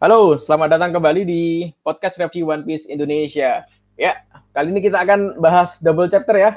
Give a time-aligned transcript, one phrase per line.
[0.00, 1.42] Halo, selamat datang kembali di
[1.84, 3.68] podcast review One Piece Indonesia.
[4.00, 4.24] Ya,
[4.56, 6.56] kali ini kita akan bahas double chapter ya.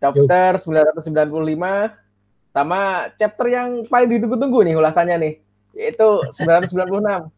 [0.00, 1.04] Chapter 995
[2.56, 5.34] sama chapter yang paling ditunggu-tunggu nih ulasannya nih,
[5.76, 7.28] yaitu 996.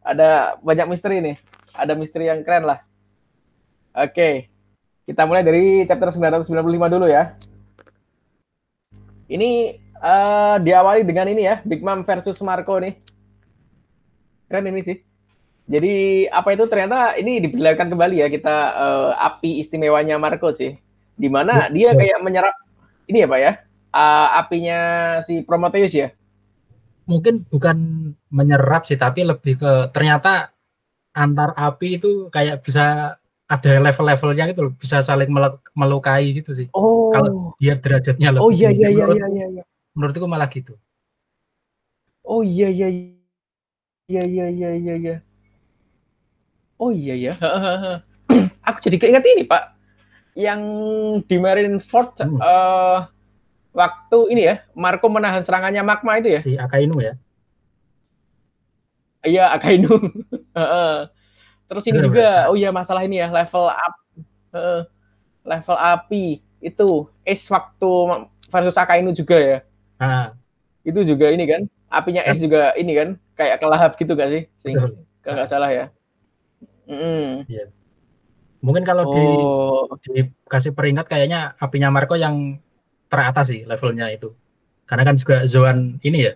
[0.00, 1.36] Ada banyak misteri nih.
[1.76, 2.80] Ada misteri yang keren lah.
[3.92, 4.48] Oke.
[5.04, 6.48] Kita mulai dari chapter 995
[6.88, 7.36] dulu ya.
[9.28, 13.09] Ini uh, diawali dengan ini ya, Big Mom versus Marco nih
[14.50, 14.98] keren ini sih.
[15.70, 20.74] Jadi apa itu ternyata ini diperlihatkan kembali ya kita uh, api istimewanya Marco sih.
[21.14, 22.58] Di mana dia kayak menyerap
[23.06, 23.52] ini ya Pak ya.
[23.94, 24.80] Uh, apinya
[25.22, 26.10] si Prometheus ya.
[27.06, 27.78] Mungkin bukan
[28.34, 30.50] menyerap sih tapi lebih ke ternyata
[31.14, 33.14] antar api itu kayak bisa
[33.50, 35.30] ada level-levelnya gitu loh, bisa saling
[35.74, 36.66] melukai gitu sih.
[36.74, 37.10] Oh.
[37.14, 39.64] Kalau dia derajatnya lebih Oh iya iya iya iya iya.
[39.94, 40.78] Menurutku malah gitu.
[42.22, 42.90] Oh iya iya.
[42.90, 43.19] iya.
[44.10, 45.16] Iya iya iya iya iya.
[46.82, 47.34] Oh iya ya.
[48.66, 49.78] Aku jadi keinget ini Pak,
[50.34, 50.60] yang
[51.22, 52.42] di Marineford hmm.
[52.42, 53.06] uh,
[53.70, 56.40] waktu ini ya, Marco menahan serangannya Magma itu ya?
[56.42, 57.14] Si Akainu ya?
[59.22, 59.94] Iya Akainu.
[61.70, 63.94] Terus ini juga, oh iya masalah ini ya level up,
[64.58, 64.82] uh,
[65.46, 67.92] level api itu es waktu
[68.50, 69.58] versus Akainu juga ya?
[70.02, 70.34] Ah.
[70.82, 74.42] Itu juga ini kan, apinya es juga ini kan kayak kelahap gitu gak sih?
[74.62, 74.78] Sing,
[75.20, 75.86] kalau nggak salah ya.
[76.86, 77.44] Mm.
[77.50, 77.68] Yeah.
[78.62, 79.96] Mungkin kalau oh.
[79.98, 82.62] di dikasih peringkat kayaknya apinya Marco yang
[83.10, 84.32] teratas sih levelnya itu.
[84.86, 86.34] Karena kan juga Zoan ini ya.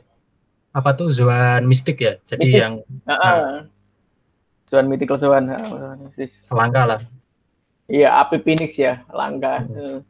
[0.75, 2.19] Apa tuh Zoan mistik ya.
[2.27, 2.61] Jadi mistis.
[2.61, 2.75] yang
[3.07, 3.19] uh -uh.
[3.23, 3.39] Nah,
[4.67, 5.47] Zoan mythical Zoan.
[6.51, 7.01] Langka lah.
[7.85, 9.69] Iya, api Phoenix ya, langka.
[9.69, 10.01] Hmm.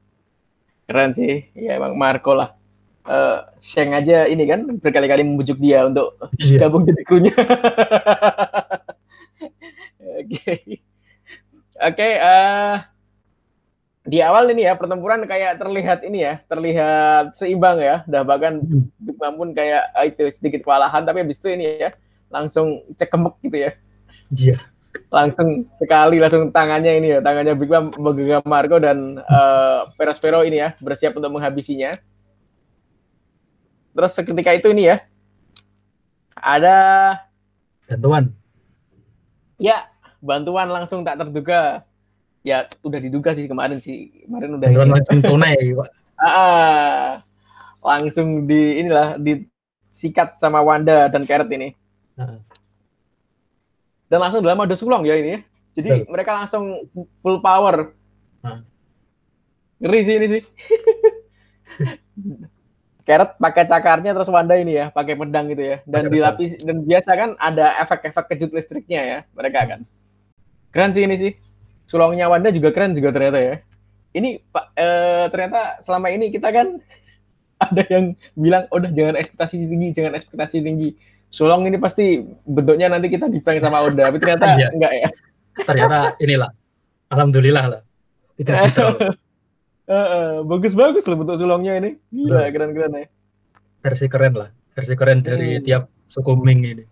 [0.86, 1.50] Keren sih.
[1.58, 2.54] Ya emang Marco lah
[3.08, 6.58] uh, Sheng aja ini kan berkali-kali membujuk dia untuk yeah.
[6.60, 7.34] gabung jadi krunya.
[10.20, 10.80] Oke.
[11.74, 12.78] Oke, uh,
[14.04, 18.06] di awal ini ya pertempuran kayak terlihat ini ya, terlihat seimbang ya.
[18.06, 18.88] Udah bahkan hmm.
[19.00, 21.90] Big Mom pun kayak uh, itu sedikit kewalahan tapi habis itu ini ya
[22.30, 23.70] langsung cekemek gitu ya.
[24.32, 24.54] Iya.
[24.54, 24.60] Yeah.
[25.10, 30.62] Langsung sekali langsung tangannya ini ya, tangannya Big Mom menggenggam Marco dan uh, Perospero ini
[30.62, 31.98] ya bersiap untuk menghabisinya
[33.94, 35.06] Terus seketika itu ini ya,
[36.34, 36.76] ada
[37.86, 38.34] bantuan.
[39.56, 39.86] Ya,
[40.18, 41.86] bantuan langsung tak terduga.
[42.44, 44.26] Ya, udah diduga sih kemarin sih.
[44.26, 45.88] Kemarin udah bantuan langsung tunai, Pak.
[46.18, 47.22] Ah,
[47.80, 51.72] langsung di inilah disikat sama Wanda dan Carrot ini.
[52.18, 52.42] Uh.
[54.10, 55.40] Dan langsung dalam mode sulong ya ini ya.
[55.74, 56.10] Jadi Betul.
[56.10, 56.64] mereka langsung
[57.22, 57.94] full power.
[58.42, 58.58] Uh.
[59.78, 60.42] Ngeri sih ini sih.
[63.04, 65.76] Carrot pakai cakarnya terus Wanda ini ya pakai pedang gitu ya.
[65.84, 69.80] Dan dilapis dan biasa kan ada efek-efek kejut listriknya ya mereka kan.
[70.72, 71.32] Keren sih ini sih.
[71.84, 73.54] Sulongnya Wanda juga keren juga ternyata ya.
[74.16, 76.80] Ini pak eh, ternyata selama ini kita kan
[77.64, 80.96] ada yang bilang udah jangan ekspektasi tinggi jangan ekspektasi tinggi.
[81.28, 84.68] Sulong ini pasti bentuknya nanti kita diprank sama Oda tapi ternyata iya.
[84.72, 85.08] enggak ya.
[85.60, 86.50] Ternyata inilah.
[87.12, 87.80] Alhamdulillah lah.
[88.40, 89.22] Tidak gitu
[89.84, 92.00] Uh, bagus bagus loh bentuk sulongnya ini.
[92.08, 93.06] Gila keren keren ya.
[93.84, 94.48] Versi keren lah.
[94.72, 95.64] Versi keren dari hmm.
[95.64, 96.84] tiap suku Ming ini.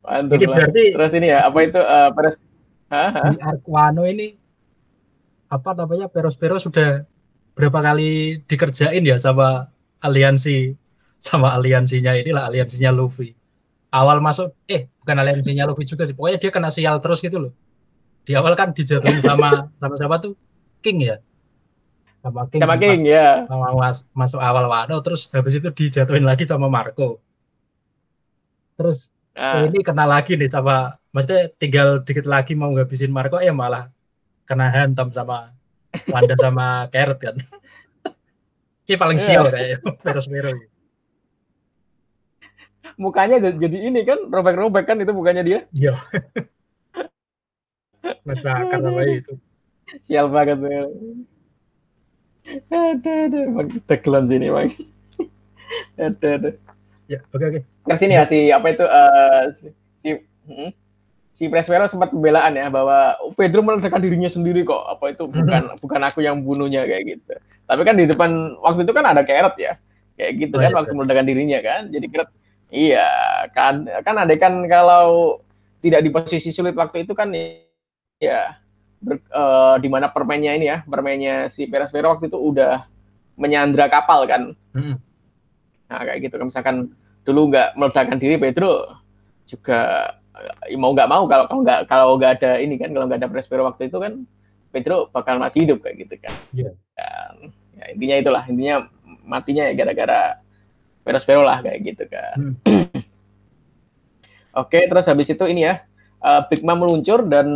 [0.00, 0.56] Mantap ini lah.
[0.56, 2.40] berarti terus ini ya apa itu uh, peres
[3.30, 4.34] di Arquano ini
[5.52, 7.04] apa namanya Peros-Peros sudah
[7.54, 9.68] berapa kali dikerjain ya sama
[10.00, 10.72] aliansi
[11.20, 13.36] sama aliansinya inilah aliansinya Luffy.
[13.92, 16.16] Awal masuk eh bukan aliansinya Luffy juga sih.
[16.16, 17.52] Pokoknya dia kena sial terus gitu loh
[18.30, 20.38] di awal kan dijatuhin sama sama siapa tuh?
[20.86, 21.18] King ya?
[22.22, 26.46] Sama King sama King ya sama mas, masuk awal Wano terus habis itu dijatuhin lagi
[26.46, 27.18] sama Marco.
[28.78, 29.66] Terus ah.
[29.66, 33.90] ini kena lagi nih sama maksudnya tinggal dikit lagi mau ngabisin Marco ya malah
[34.46, 35.50] kena hantam sama
[36.06, 37.34] Wanda sama Carrot kan.
[38.86, 39.26] Ini paling yeah.
[39.26, 40.54] sial kayak Virus Mero
[43.00, 45.64] mukanya jadi ini kan robek-robek kan itu mukanya dia.
[45.72, 45.96] Iya
[48.24, 49.32] Macakan apa itu.
[50.06, 50.58] Sial banget.
[52.70, 54.70] Ada ada emang tagline sini bang.
[55.98, 56.50] Ada ada.
[57.06, 57.58] Ya oke okay, oke.
[57.58, 57.62] Okay.
[57.86, 59.42] Terus ini ya si apa itu uh,
[59.98, 60.08] si
[60.46, 60.70] hmm,
[61.34, 64.82] si Preswero sempat pembelaan ya bahwa Pedro meledakkan dirinya sendiri kok.
[64.86, 67.34] Apa itu bukan bukan aku yang bunuhnya kayak gitu.
[67.66, 69.78] Tapi kan di depan waktu itu kan ada Carrot ya.
[70.18, 70.98] Kayak gitu oh, kan iya, waktu iya.
[70.98, 71.82] meledakkan dirinya kan.
[71.90, 72.30] Jadi Carrot
[72.70, 73.08] iya
[73.50, 75.38] kan kan ada kan kalau
[75.82, 77.34] tidak di posisi sulit waktu itu kan
[78.20, 78.60] ya
[79.00, 82.84] ber, uh, di mana permainnya ini ya permainnya si Perez Vero waktu itu udah
[83.40, 84.94] menyandra kapal kan hmm.
[85.88, 86.76] nah kayak gitu kan misalkan
[87.24, 89.00] dulu nggak meledakkan diri Pedro
[89.48, 90.12] juga
[90.68, 93.30] eh, mau nggak mau kalau kalau nggak kalau nggak ada ini kan kalau nggak ada
[93.32, 94.22] Prespero waktu itu kan
[94.70, 96.34] Pedro bakal masih hidup kayak gitu kan.
[96.54, 96.70] Iya.
[96.94, 97.32] Dan,
[97.74, 98.76] ya, intinya itulah intinya
[99.26, 100.38] matinya ya gara-gara
[101.02, 102.36] Prespero lah kayak gitu kan.
[102.62, 102.86] Hmm.
[104.62, 105.82] Oke, terus habis itu ini ya
[106.20, 107.46] uh, Big Mom meluncur dan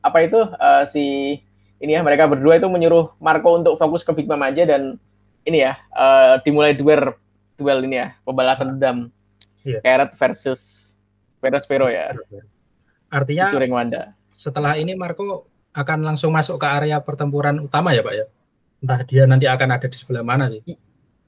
[0.00, 1.36] apa itu uh, si
[1.78, 4.96] ini ya mereka berdua itu menyuruh Marco untuk fokus ke Big Mom aja dan
[5.42, 7.12] ini ya uh, dimulai duel
[7.54, 8.98] duel ini ya pembalasan dendam
[9.64, 9.80] Iya.
[9.80, 10.60] Carrot versus
[11.40, 12.12] Vero ya
[13.08, 14.12] Artinya Curing Wanda.
[14.36, 18.24] setelah ini Marco akan langsung masuk ke area pertempuran utama ya Pak ya?
[18.84, 20.60] Entah dia nanti akan ada di sebelah mana sih?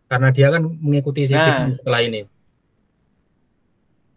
[0.05, 1.40] Karena dia kan mengikuti si Nah.
[1.43, 2.20] Big Mom setelah ini.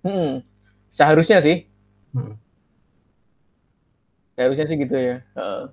[0.03, 0.43] Hmm,
[0.89, 1.63] seharusnya sih
[2.09, 2.35] Hmm.
[4.39, 5.19] Seharusnya sih gitu ya.
[5.35, 5.63] Heeh.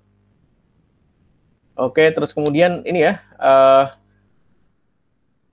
[1.79, 3.85] Oke, terus kemudian ini ya, eh,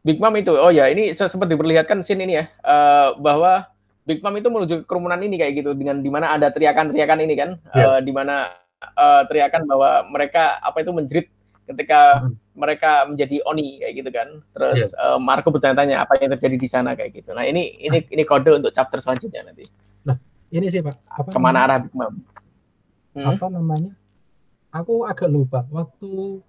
[0.02, 3.70] Big Mom itu, oh ya ini se- sempat diperlihatkan scene ini ya, eh, bahwa
[4.02, 7.34] Big Mom itu menuju ke kerumunan ini kayak gitu, dengan di mana ada teriakan-teriakan ini
[7.38, 7.86] kan, Ya.
[7.86, 8.50] eh, di mana
[8.84, 11.30] eh, teriakan bahwa mereka apa itu menjerit
[11.64, 12.36] ketika Hmm.
[12.52, 14.28] mereka menjadi oni kayak gitu kan.
[14.52, 15.16] Terus Ya.
[15.16, 17.32] eh, Marco bertanya-tanya apa yang terjadi di sana kayak gitu.
[17.32, 19.64] Nah ini ini ini kode untuk chapter selanjutnya nanti.
[20.52, 22.12] Ini sih Pak, apa Ke mana arah Big Mom?
[23.14, 23.38] Hmm?
[23.38, 23.94] apa namanya?
[24.74, 26.42] Aku agak lupa waktu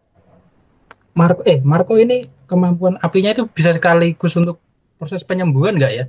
[1.12, 4.58] Marco eh Marco ini kemampuan apinya itu bisa sekaligus untuk
[4.96, 6.04] proses penyembuhan nggak ya?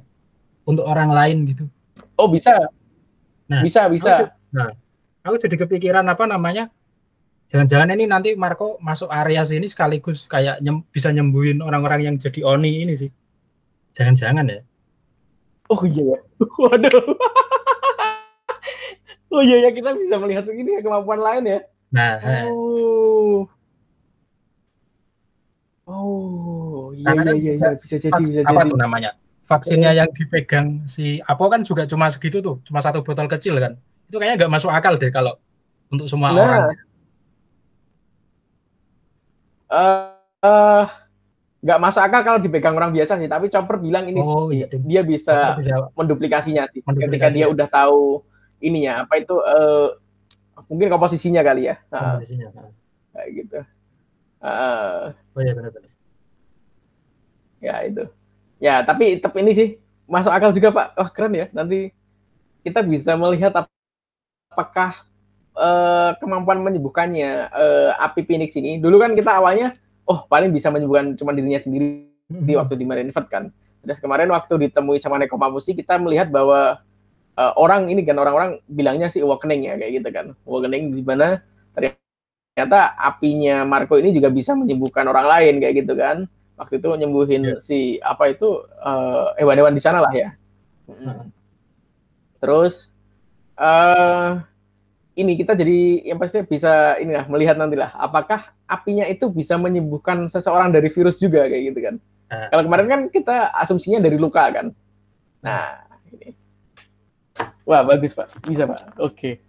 [0.66, 1.68] Untuk orang lain gitu.
[2.16, 2.72] Oh bisa,
[3.46, 4.31] Nah, bisa bisa.
[5.25, 6.72] Aku jadi kepikiran apa namanya?
[7.46, 12.42] Jangan-jangan ini nanti Marco masuk area sini sekaligus kayak nyem- bisa nyembuhin orang-orang yang jadi
[12.42, 13.10] oni ini sih.
[13.94, 14.60] Jangan-jangan ya.
[15.69, 16.19] Oh iya ya.
[16.62, 17.06] Waduh.
[19.27, 21.60] oh iya ya kita bisa melihat begini ya kemampuan lain ya.
[21.89, 23.45] Nah, eh, Oh.
[25.86, 27.77] Oh, iya Karena iya kan iya, juga iya.
[27.77, 28.72] bisa jadi bisa apa jadi.
[28.74, 29.12] tuh namanya?
[29.45, 33.77] Vaksinnya yang dipegang si Apo kan juga cuma segitu tuh, cuma satu botol kecil kan.
[34.10, 35.38] Itu kayaknya nggak masuk akal deh kalau
[35.88, 36.42] untuk semua Nah.
[36.42, 36.62] orang.
[39.69, 40.10] Eh
[40.42, 40.83] eh,
[41.62, 44.81] nggak masuk akal kalau dipegang orang biasa sih, tapi Chopper bilang ini Oh, iya, ding.
[44.86, 46.81] dia bisa Bisa- menduplikasinya sih.
[46.81, 47.45] Ketika Menduplikasinya.
[47.45, 48.25] dia udah tahu
[48.66, 49.88] ininya apa itu eh,
[50.66, 51.76] mungkin komposisinya kali ya.
[51.94, 52.48] Nah, komposisinya.
[52.52, 52.70] Nah.
[53.14, 53.60] kayak gitu.
[54.42, 55.04] Eh,
[55.34, 55.92] Oh iya benar-benar.
[57.60, 58.04] ya itu
[58.62, 59.68] ya tapi tetap ini sih
[60.06, 61.90] masuk akal juga pak wah keren ya nanti
[62.62, 63.72] kita bisa melihat ap-
[64.54, 65.02] apakah
[65.56, 69.74] eh, kemampuan menyembuhkannya eh, api Phoenix ini dulu kan kita awalnya
[70.06, 72.58] oh paling bisa menyembuhkan cuma dirinya sendiri di Hmm.
[72.58, 73.44] waktu di Marineford kan
[73.82, 76.82] terus kemarin waktu ditemui sama Neko Pamusi kita melihat bahwa
[77.36, 81.44] eh, orang ini kan orang-orang bilangnya sih awakening ya kayak gitu kan awakening di mana
[81.72, 87.42] ternyata apinya Marco ini juga bisa menyembuhkan orang lain kayak gitu kan waktu itu nyembuhin
[87.44, 87.56] Iya.
[87.60, 90.32] si apa itu eh, hewan-hewan di sana lah ya
[90.86, 91.02] Mm.
[91.02, 91.22] Heeh.
[92.38, 92.94] terus
[93.58, 94.30] eh
[95.16, 99.56] ini kita jadi yang pasti bisa ini lah melihat nanti lah apakah apinya itu bisa
[99.56, 101.96] menyembuhkan seseorang dari virus juga kayak gitu kan
[102.26, 102.50] Nah.
[102.50, 104.74] kalau kemarin kan kita asumsinya dari luka kan
[105.42, 105.85] nah
[107.66, 108.30] wah bagus pak.
[108.46, 108.96] Bisa pak.
[109.02, 109.42] Oke.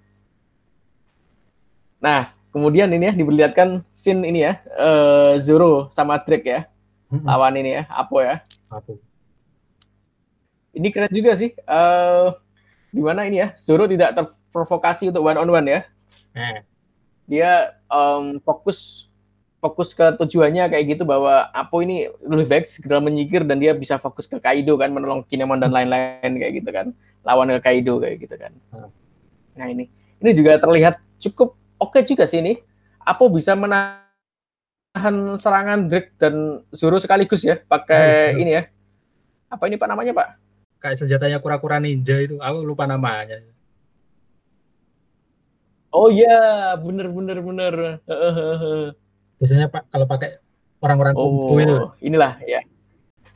[2.01, 6.61] Nah kemudian ini ya diperlihatkan scene ini ya eh, Zoro sama Drake ya.
[7.07, 7.23] Hmm.
[7.23, 8.43] lawan ini ya Apo ya.
[8.67, 8.99] Aku.
[10.77, 12.29] ini keren juga sih eh
[12.91, 15.81] di mana ini ya Zoro tidak terprovokasi untuk one on one ya.
[16.37, 16.61] Eh,
[17.27, 19.09] dia em, fokus
[19.61, 23.97] fokus ke tujuannya kayak gitu bahwa Apo ini lebih baik segera menyingkir dan dia bisa
[23.97, 26.93] fokus ke Kaido kan menolong Kinemon dan lain-lain kayak gitu kan
[27.27, 28.91] lawan ke Kaido kayak gitu kan Hmm.
[29.59, 29.91] nah ini
[30.23, 32.63] ini juga terlihat cukup oke juga sih ini
[33.03, 34.07] Apo bisa menahan
[35.37, 38.41] serangan Drake dan Zoro sekaligus ya pakai Hmm.
[38.41, 38.63] ini ya
[39.47, 40.29] apa ini pak namanya pak
[40.77, 43.41] kayak senjatanya kura-kura ninja itu, aku lupa namanya.
[45.91, 47.75] oh iya bener bener bener
[49.41, 50.41] Biasanya pak kalau pakai
[50.81, 51.77] orang-orang kungfu itu.
[51.77, 52.65] Oh, inilah ya.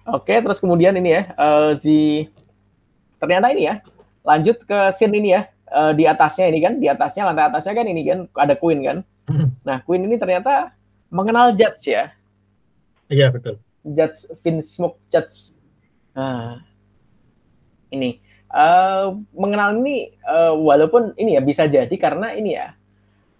[0.08, 2.24] Oke, terus kemudian ini ya, eh, si
[3.20, 3.84] ternyata ini ya,
[4.24, 7.86] lanjut ke scene ini ya, eh, di atasnya ini kan, di atasnya lantai atasnya kan
[7.86, 8.98] ini kan ada Queen kan.
[9.62, 10.72] Nah, Queen ini ternyata
[11.12, 12.10] mengenal Judge ya,
[13.06, 13.58] Iya betul.
[13.82, 15.50] Judge Vince Smoke Judge.
[16.14, 16.62] Nah,
[17.90, 18.18] ini
[18.50, 22.74] eh, mengenal ini eh, walaupun ini ya bisa jadi karena ini ya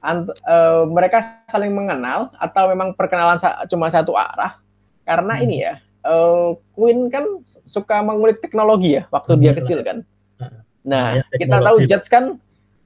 [0.03, 4.59] ant- eh, mereka saling mengenal atau memang perkenalan sa- cuma satu arah
[5.03, 5.45] karena Hmm.
[5.47, 7.25] ini ya eh, Queen kan
[7.63, 9.59] suka mengulik teknologi ya waktu dia Hmm.
[9.61, 9.99] kecil kan.
[10.39, 10.61] Heeh.
[10.83, 11.77] Nah Ya, kita tahu.
[11.85, 12.25] Judge kan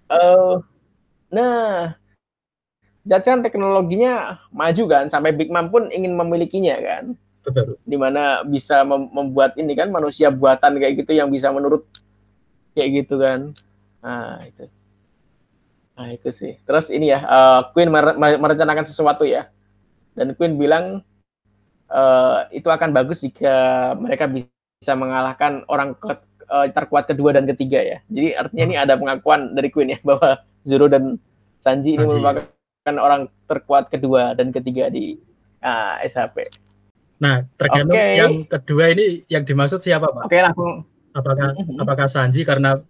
[0.09, 0.55] eh,
[1.29, 1.95] nah
[3.03, 7.05] Judge kan teknologinya maju kan sampai Big Mom pun ingin memilikinya kan.
[7.45, 7.77] Betul.
[7.85, 11.85] di mana bisa mem- membuat ini kan manusia buatan kayak gitu yang bisa menurut
[12.73, 13.53] kayak gitu kan
[14.01, 14.65] nah itu
[15.93, 19.53] nah itu sih terus ini ya eh, Queen mere- merencanakan sesuatu ya
[20.17, 21.05] dan Queen bilang
[21.89, 23.55] eh, itu akan bagus jika
[23.97, 28.95] mereka bisa mengalahkan orang ke- eh, terkuat kedua dan ketiga ya jadi artinya ini ada
[28.95, 31.21] pengakuan dari Queen ya bahwa Zoro dan
[31.61, 35.17] Sanji, ini Sanji, merupakan orang terkuat kedua dan ketiga di
[35.61, 36.49] ah, SHP
[37.15, 38.19] Nah, tergantung Oke.
[38.19, 40.29] yang kedua ini yang dimaksud siapa, Pak?
[40.29, 40.73] oke langsung
[41.15, 41.79] Apakah Mhm.
[41.79, 42.83] apakah Sanji karena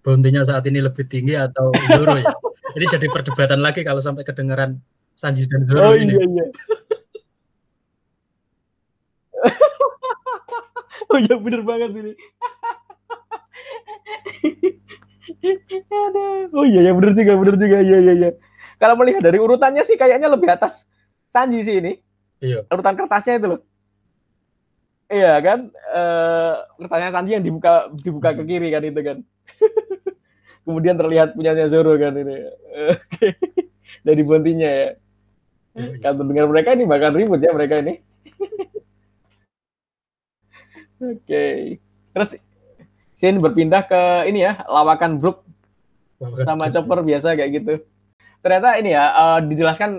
[0.00, 2.30] bounty-nya saat ini lebih tinggi atau Zoro ya?
[2.78, 4.80] Ini jadi perdebatan lagi kalau sampai kedengeran
[5.12, 6.14] Sanji dan Zoro Oh ini.
[6.14, 6.46] iya iya.
[11.12, 12.12] Oh iya bener banget ini.
[16.52, 18.30] Oh iya ya bener juga bener juga iya iya iya.
[18.78, 20.86] Kalau melihat dari urutannya sih kayaknya lebih atas
[21.32, 21.92] Sanji sih ini.
[22.42, 22.66] Iya.
[22.68, 23.60] Urutan kertasnya itu loh.
[25.08, 25.58] Iya kan?
[25.72, 29.18] Eh kertasnya Sanji yang dibuka dibuka ke kiri kan itu kan.
[30.66, 32.36] Kemudian terlihat punyanya Zoro kan ini.
[32.94, 33.26] Oke.
[34.06, 34.88] Dari bontinya ya.
[35.72, 35.96] Iya, iya.
[36.04, 38.02] Kalau dengar mereka ini bakal ribut ya mereka ini.
[41.02, 41.78] Oke.
[42.14, 42.30] Terus
[43.12, 45.46] Sin berpindah ke ini ya, lawakan Brook
[46.18, 47.74] sama Chopper biasa kayak gitu.
[48.42, 49.90] Ternyata ini ya eh, dijelaskan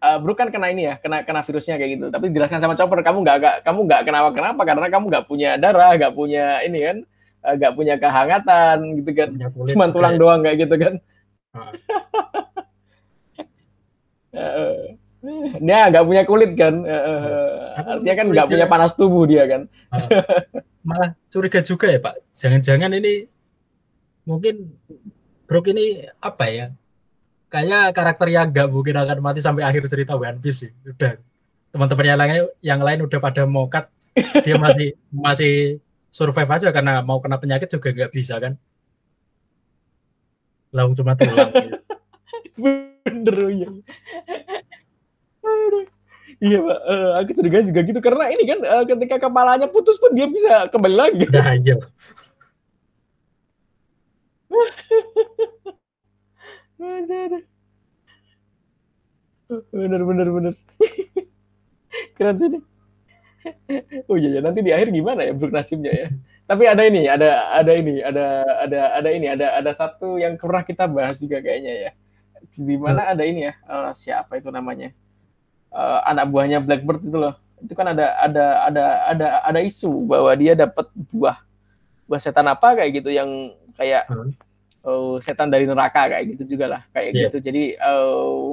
[0.00, 2.06] eh, Brook kan kena ini ya, kena kena virusnya kayak gitu.
[2.08, 5.50] Tapi dijelaskan sama Chopper kamu nggak nggak- kamu nggak kenapa kenapa karena kamu nggak punya
[5.60, 6.96] darah, nggak punya ini kan,
[7.44, 9.28] eh, nggak punya kehangatan gitu kan.
[9.68, 10.94] Cuma tulang doang kayak gitu kan.
[14.30, 14.94] Eh,
[15.66, 19.68] Dia nggak punya kulit kan, Eh, Aku artinya kan nggak punya panas tubuh dia kan.
[20.80, 22.14] Malah curiga juga ya, Pak.
[22.32, 23.28] Jangan-jangan ini
[24.24, 24.72] mungkin
[25.44, 26.66] Brook ini apa ya?
[27.50, 30.70] Kayak karakter yang nggak mungkin akan mati sampai akhir cerita One Piece sih.
[30.86, 31.18] Udah
[31.70, 33.86] teman-teman yang lain yang lain udah pada mokat
[34.42, 35.78] dia masih masih
[36.10, 38.58] survive aja karena mau kena penyakit juga nggak bisa kan
[40.70, 41.78] laung cuma tulang gitu.
[43.10, 43.50] Bener oh
[45.70, 45.84] iya.
[46.40, 50.14] Iya pak, Eh, aku curiga juga gitu karena ini kan eh, ketika kepalanya putus pun
[50.16, 51.24] dia bisa kembali lagi.
[51.28, 51.74] udah aja.
[59.72, 60.54] Bener bener bener.
[62.16, 62.62] Keren sih nih.
[64.10, 66.06] Oh iya ya nanti di akhir gimana ya Brook nasibnya ya.
[66.50, 68.24] Tapi ada ini, ada ada ini, ada
[68.66, 71.90] ada ada ini, ada ada satu yang pernah kita bahas juga kayaknya ya.
[72.56, 74.90] Di mana ada ini ya, eh, siapa itu namanya?
[75.70, 77.34] Eh, anak buahnya Blackbird itu loh.
[77.62, 81.38] Itu kan ada ada ada ada ada isu bahwa dia dapat buah
[82.10, 84.34] buah setan apa kayak gitu yang kayak Hmm.
[84.82, 87.22] oh, setan dari neraka kayak gitu juga lah kayak Iya.
[87.28, 87.38] gitu.
[87.38, 88.46] Jadi eh,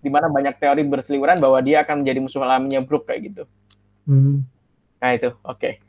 [0.00, 3.42] di mana banyak teori berseliweran bahwa dia akan menjadi musuh alaminya Brook kayak gitu.
[4.04, 4.44] Hmm.
[5.00, 5.80] Nah itu, oke.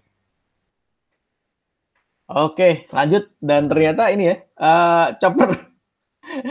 [2.32, 5.68] Oke, lanjut dan ternyata ini ya, eh, Chopper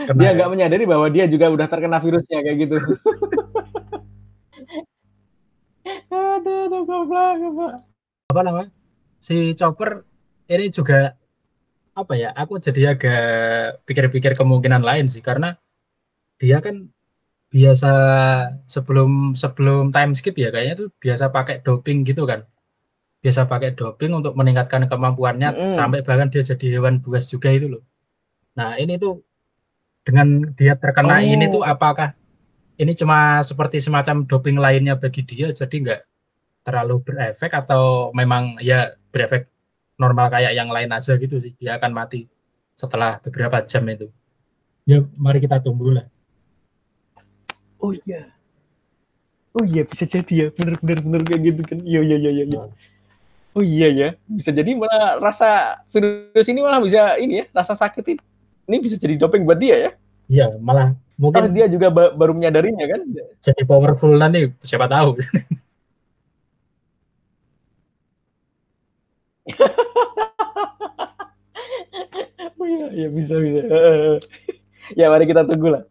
[0.05, 0.35] Kena dia ya.
[0.37, 2.75] nggak menyadari bahwa dia juga udah terkena virusnya kayak gitu.
[8.31, 8.69] apa namanya
[9.19, 10.07] si Chopper
[10.47, 11.15] ini juga
[11.91, 13.23] apa ya aku jadi agak
[13.83, 15.59] pikir-pikir kemungkinan lain sih karena
[16.39, 16.87] dia kan
[17.51, 17.91] biasa
[18.63, 22.47] sebelum sebelum time skip ya kayaknya tuh biasa pakai doping gitu kan
[23.19, 25.71] biasa pakai doping untuk meningkatkan kemampuannya Mm-mm.
[25.75, 27.83] sampai bahkan dia jadi hewan buas juga itu loh
[28.55, 29.19] nah ini tuh
[30.07, 31.21] dengan dia terkena Oh.
[31.21, 32.15] ini tuh apakah
[32.79, 36.01] ini cuma seperti semacam doping lainnya bagi dia jadi nggak
[36.61, 39.49] terlalu berefek atau memang ya berefek
[39.97, 42.25] normal kayak yang lain aja gitu sih dia akan mati
[42.77, 44.09] setelah beberapa jam itu
[44.85, 46.05] ya mari kita tunggu lah
[47.81, 48.29] Oh iya.
[49.57, 51.77] Oh iya bisa jadi ya, bener bener bener kayak gitu kan.
[51.81, 52.45] Iya iya iya iya.
[52.45, 52.61] iya.
[53.51, 58.15] Oh iya ya, bisa jadi malah rasa virus ini malah bisa ini ya, rasa sakit
[58.15, 58.21] ini,
[58.71, 59.91] ini bisa jadi doping buat dia ya.
[60.31, 63.01] ya malah mungkin dia juga ba- baru menyadarinya kan.
[63.43, 65.19] jadi powerful nanti siapa tahu
[72.61, 73.61] Oh iya, iya bisa bisa.
[74.91, 75.83] Ya mari kita tunggu lah.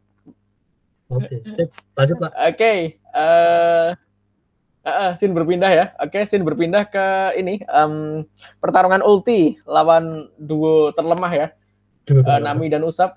[1.08, 1.34] oke
[1.96, 3.88] lanjut pak Oke, eh
[4.84, 5.84] uh, Sin berpindah ya.
[5.98, 8.22] Oke, Sin berpindah ke ini em,
[8.60, 11.48] pertarungan ulti lawan duo terlemah ya,
[12.04, 13.16] Duh, eh, Nami dan Usap.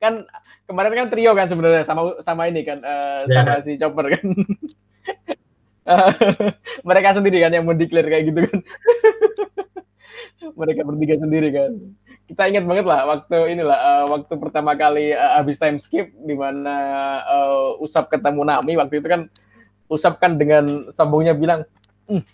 [0.02, 0.28] kan
[0.68, 3.40] kemarin kan trio kan sebenarnya sama sama ini kan eh, Ya.
[3.40, 4.24] sama si Chopper kan.
[6.88, 8.58] Mereka sendiri kan yang mendeklar kayak gitu kan.
[10.60, 11.72] Mereka bertiga sendiri kan.
[12.24, 16.32] Kita ingat banget lah waktu inilah eh, waktu pertama kali eh, habis time skip di
[16.32, 16.76] mana
[17.20, 19.28] eh, Usap ketemu Nami waktu itu kan
[19.92, 21.68] Usap kan dengan sombongnya bilang,
[22.08, 22.24] hm,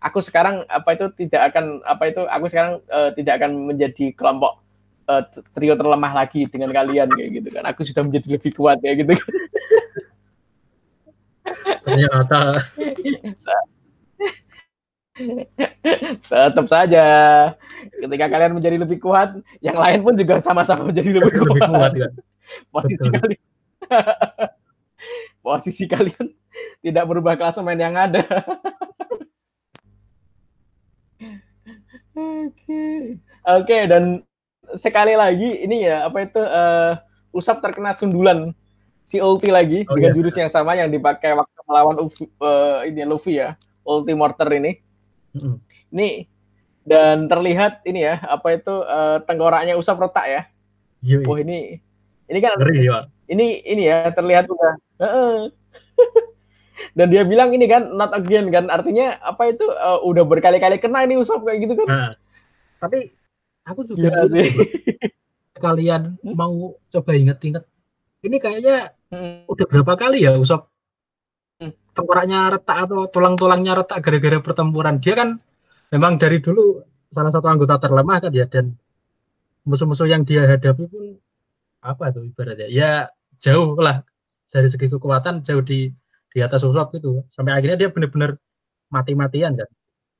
[0.00, 4.62] aku sekarang apa itu tidak akan apa itu aku sekarang uh, tidak akan menjadi kelompok
[5.10, 7.64] uh, trio terlemah lagi dengan kalian kayak gitu kan.
[7.68, 9.14] Aku sudah menjadi lebih kuat kayak gitu.
[11.84, 12.38] Ternyata
[16.30, 17.04] tetap saja
[18.00, 21.50] ketika kalian menjadi lebih kuat, yang lain pun juga sama-sama menjadi lebih kuat.
[21.52, 22.12] Lebih kuat kan?
[22.72, 23.40] Posisi kalian
[25.44, 26.26] posisi kalian
[26.80, 28.24] tidak berubah klasemen yang ada.
[32.20, 32.52] Oke.
[32.52, 32.98] Okay.
[33.40, 34.20] Oke okay, dan
[34.76, 36.92] sekali lagi ini ya apa itu uh,
[37.30, 38.50] Usap terkena sundulan
[39.10, 40.16] si ulti lagi oh, dengan iya.
[40.16, 44.78] jurus yang sama yang dipakai waktu melawan uh, ini Luffy ya, ulti mortar ini.
[45.34, 45.56] Mm-hmm.
[45.90, 46.08] Ini
[46.86, 50.42] dan terlihat ini ya apa itu uh, tengkoraknya Usap retak ya.
[51.02, 51.26] Yui.
[51.26, 51.82] Oh ini
[52.30, 53.10] ini kan Ngeri, ya.
[53.26, 54.74] ini ini ya terlihat udah.
[56.96, 61.02] dan dia bilang ini kan not again kan artinya apa itu uh, udah berkali-kali kena
[61.02, 61.86] ini Usap kayak gitu kan.
[61.90, 62.10] Nah,
[62.78, 63.10] tapi
[63.66, 64.62] aku juga ya, gitu,
[65.66, 66.34] kalian hmm?
[66.38, 67.66] mau coba inget-inget
[68.24, 69.48] ini kayaknya hmm.
[69.48, 70.68] udah berapa kali ya Usop
[71.60, 71.96] hmm.
[71.96, 75.40] tengkoraknya retak atau tulang-tulangnya retak gara-gara pertempuran dia kan
[75.90, 78.76] memang dari dulu salah satu anggota terlemah kan ya dan
[79.66, 81.18] musuh-musuh yang dia hadapi pun
[81.80, 83.08] apa tuh ibaratnya ya
[83.40, 84.04] jauh lah
[84.52, 85.88] dari segi kekuatan jauh di
[86.30, 88.38] di atas Usop gitu sampai akhirnya dia benar-benar
[88.92, 89.68] mati-matian kan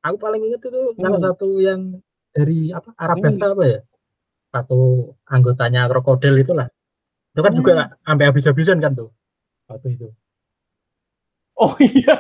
[0.03, 0.99] aku paling inget itu hmm.
[0.99, 2.01] salah satu yang
[2.33, 3.55] dari apa Arabesa hmm.
[3.55, 3.81] apa ya
[4.51, 6.67] atau anggotanya krokodil itulah
[7.31, 7.59] itu kan hmm.
[7.63, 7.73] juga
[8.03, 9.11] sampai habis-habisan kan tuh
[9.71, 10.09] waktu itu.
[11.61, 12.17] Oh iya.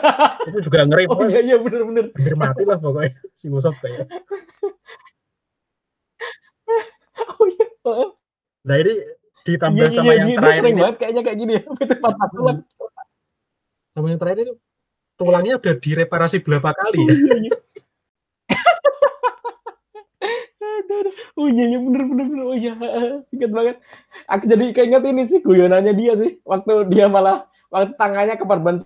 [0.47, 4.07] Itu juga ngeri oh iya iya benar-benar hampir mati lah pokoknya si Musab kayak
[7.41, 7.67] oh iya
[8.61, 8.95] nah ini
[9.49, 10.81] ditambah iya, sama iya, yang iya, terakhir ini.
[10.81, 11.63] banget kayaknya kayak gini ya
[12.05, 12.59] patah tulang
[13.91, 14.55] sama yang terakhir itu
[15.17, 17.09] tulangnya udah direparasi berapa kali ya?
[17.09, 17.57] oh, iya, iya.
[21.39, 22.45] Oh iya iya bener bener bener.
[22.47, 22.73] Oh iya
[23.31, 23.77] ingat banget.
[24.27, 26.31] Aku jadi keinget ini sih guyonannya dia sih.
[26.45, 28.83] Waktu dia malah waktu tangannya keperban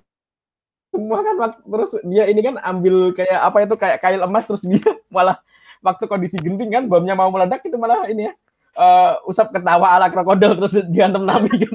[0.95, 4.63] semua kan waktu, terus dia ini kan ambil kayak apa itu kayak kail emas terus
[4.63, 4.79] dia
[5.17, 5.43] malah
[5.83, 8.33] waktu kondisi genting kan bomnya mau meledak itu malah ini ya
[8.79, 11.75] uh, usap ketawa ala krokodil terus diantem nabi kan.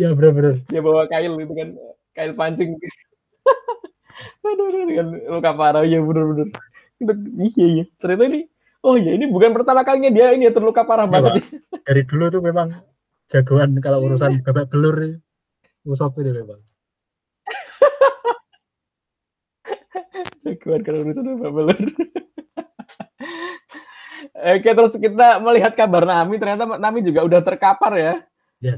[0.00, 1.68] Ya bener-bener dia bawa kail gitu kan
[2.16, 2.74] kail pancing.
[4.46, 5.84] Aduh dengan luka parah.
[5.84, 6.50] Ya bener-bener
[7.00, 8.40] iya iya ternyata ini
[8.84, 11.84] oh iya ini bukan pertama kalinya dia ini terluka parah ya, banget Pak.
[11.84, 12.68] dari dulu tuh memang
[13.28, 15.20] jagoan kalau urusan babak belur
[15.86, 16.58] Usop itu memang
[20.46, 21.78] jagoan kalau urusan babak belur
[24.36, 28.14] Oke terus kita melihat kabar Nami ternyata Nami juga udah terkapar ya.
[28.60, 28.76] Ya.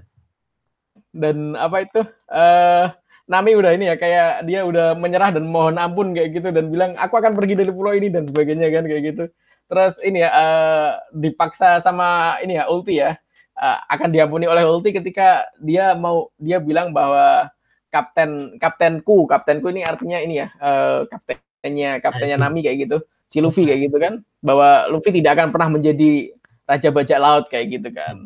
[1.11, 1.99] Dan apa itu?
[2.31, 2.95] Uh,
[3.29, 6.97] Nami udah ini ya kayak dia udah menyerah dan mohon ampun kayak gitu dan bilang
[6.97, 9.25] aku akan pergi dari pulau ini dan sebagainya kan kayak gitu.
[9.69, 13.21] Terus ini ya uh, dipaksa sama ini ya Ulti ya
[13.61, 17.53] uh, akan diampuni oleh Ulti ketika dia mau dia bilang bahwa
[17.93, 23.69] kapten kaptenku kaptenku ini artinya ini ya uh, kaptennya kaptennya Nami kayak gitu si Luffy
[23.69, 26.33] kayak gitu kan bahwa Luffy tidak akan pernah menjadi
[26.65, 28.25] raja bajak laut kayak gitu kan.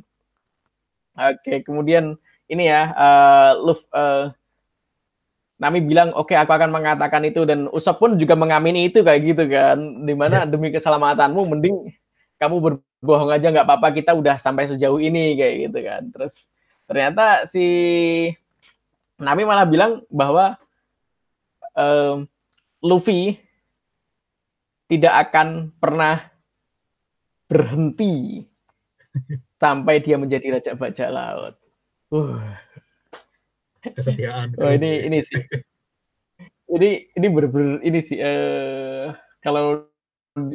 [1.13, 2.15] Oke, kemudian
[2.47, 4.31] ini ya uh, Luffy uh,
[5.63, 7.47] Nami bilang oke okay, aku akan mengatakan itu.
[7.47, 9.79] Dan Usop pun juga mengamini itu kayak gitu kan.
[10.03, 10.51] Di mana ya.
[10.51, 11.87] demi keselamatanmu mending
[12.43, 13.47] kamu berbohong aja.
[13.55, 16.03] Nggak apa-apa kita udah sampai sejauh ini kayak gitu kan.
[16.11, 16.35] Terus
[16.91, 17.65] ternyata si
[19.23, 20.59] Nami malah bilang bahwa
[21.79, 22.27] um,
[22.83, 23.39] Luffy
[24.91, 26.27] tidak akan pernah
[27.47, 28.43] berhenti
[29.63, 31.55] sampai dia menjadi raja bajak laut.
[32.11, 32.43] Uh
[33.91, 34.55] kesetiaan.
[34.63, 35.43] Oh ini ini sih.
[36.73, 39.91] Ini ini bener-bener ini sih uh, kalau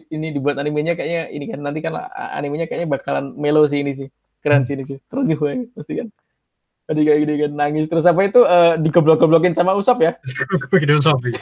[0.09, 1.93] ini dibuat animenya kayaknya ini kan nanti kan
[2.33, 4.07] animenya kayaknya bakalan melo sih ini sih.
[4.41, 4.97] Keren sih ini sih.
[5.11, 6.07] Terus juga pasti kan.
[6.87, 7.85] Tadi kayak gini kan nangis.
[7.91, 10.15] Terus apa itu uh, digoblok-goblokin sama Usop ya?
[10.23, 10.71] Digoblok
[11.03, 11.35] Usop ya.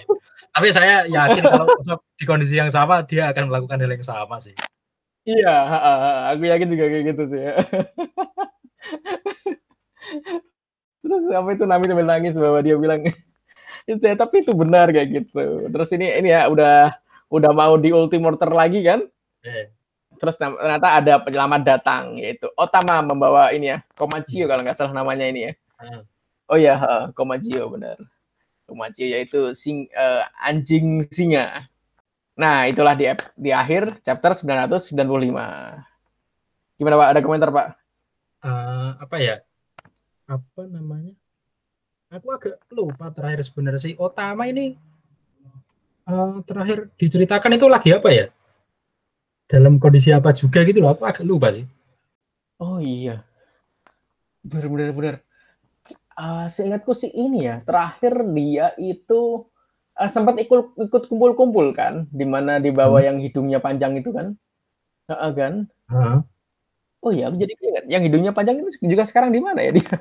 [0.56, 4.42] tapi saya yakin kalau Usop di kondisi yang sama dia akan melakukan hal yang sama
[4.42, 4.58] sih.
[5.26, 5.56] Iya
[6.34, 7.54] aku yakin juga kayak gitu sih ya.
[11.06, 13.06] terus apa itu Nami sambil nangis bahwa dia bilang
[13.90, 15.70] itu ya, tapi itu benar kayak gitu.
[15.70, 16.98] Terus ini ini ya udah
[17.30, 19.06] udah mau di ultimorter lagi kan?
[19.46, 19.70] Yeah.
[20.16, 25.28] terus ternyata ada penyelamat datang yaitu Otama membawa ini ya Komachio kalau nggak salah namanya
[25.28, 25.54] ini ya.
[25.76, 26.02] Hmm.
[26.50, 28.00] oh ya uh, Komachio benar.
[28.66, 31.68] Komachio yaitu sing uh, anjing singa.
[32.40, 34.96] Nah itulah di di akhir chapter 995
[36.80, 37.08] gimana pak?
[37.12, 37.68] Ada komentar pak?
[38.42, 39.36] Uh, apa ya
[40.26, 41.14] apa namanya?
[42.14, 43.94] Aku agak lupa terakhir sebenarnya sih.
[43.98, 44.78] Otama ini
[46.10, 48.26] uh, terakhir diceritakan itu lagi apa ya?
[49.46, 50.94] Dalam kondisi apa juga gitu loh.
[50.94, 51.66] Aku agak lupa sih.
[52.62, 53.26] Oh iya.
[54.46, 55.26] Benar benar
[56.20, 59.46] uh, seingatku sih ini ya terakhir dia itu
[60.00, 63.08] uh, sempat ikut ikut kumpul-kumpul kan di mana di bawah hmm.
[63.08, 64.36] yang hidungnya panjang itu kan?
[65.12, 65.54] Uh, kan?
[65.92, 66.24] Uh.
[67.06, 69.94] Oh iya aku jadi ingat yang hidungnya panjang itu juga sekarang di mana ya dia?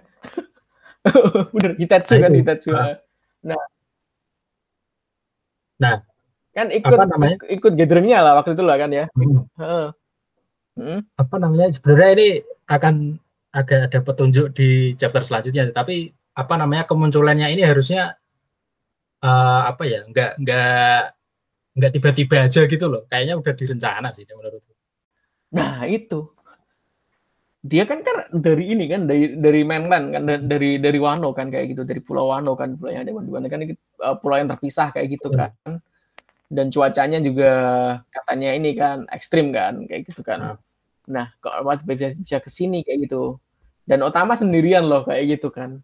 [1.54, 2.96] Bener Hitetsu kan Hitetsu uh.
[3.44, 3.60] nah.
[5.76, 6.00] Nah
[6.54, 7.36] kan ikut apa namanya?
[7.50, 9.04] ikut gatheringnya lah waktu itu lah kan ya.
[9.12, 9.44] Hmm.
[9.60, 9.88] Uh.
[10.74, 11.00] Hmm.
[11.14, 11.70] apa namanya?
[11.70, 12.28] Sebenarnya ini
[12.66, 12.94] akan
[13.54, 16.88] agak ada petunjuk di chapter selanjutnya tapi apa namanya?
[16.88, 18.16] Kemunculannya ini harusnya
[19.20, 20.06] uh, apa ya?
[20.08, 21.00] Nggak nggak
[21.74, 23.02] nggak tiba-tiba aja gitu loh.
[23.10, 24.72] Kayaknya udah direncana sih menurutku.
[25.54, 26.32] Nah itu
[27.64, 31.72] dia kan kan dari ini kan dari dari mainland kan dari dari Wano kan kayak
[31.72, 34.92] gitu dari Pulau Wano kan pulau yang ada di mana kan uh, pulau yang terpisah
[34.92, 35.50] kayak gitu kan
[36.52, 37.50] dan cuacanya juga
[38.12, 40.56] katanya ini kan ekstrim kan kayak gitu kan nah,
[41.08, 43.40] nah kalau bisa bisa ke sini kayak gitu
[43.88, 45.80] dan Otama sendirian loh kayak gitu kan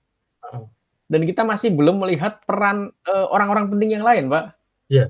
[1.11, 4.55] dan kita masih belum melihat peran orang eh, orang-orang penting yang lain, Pak.
[4.87, 4.99] Iya.
[5.03, 5.09] Yeah.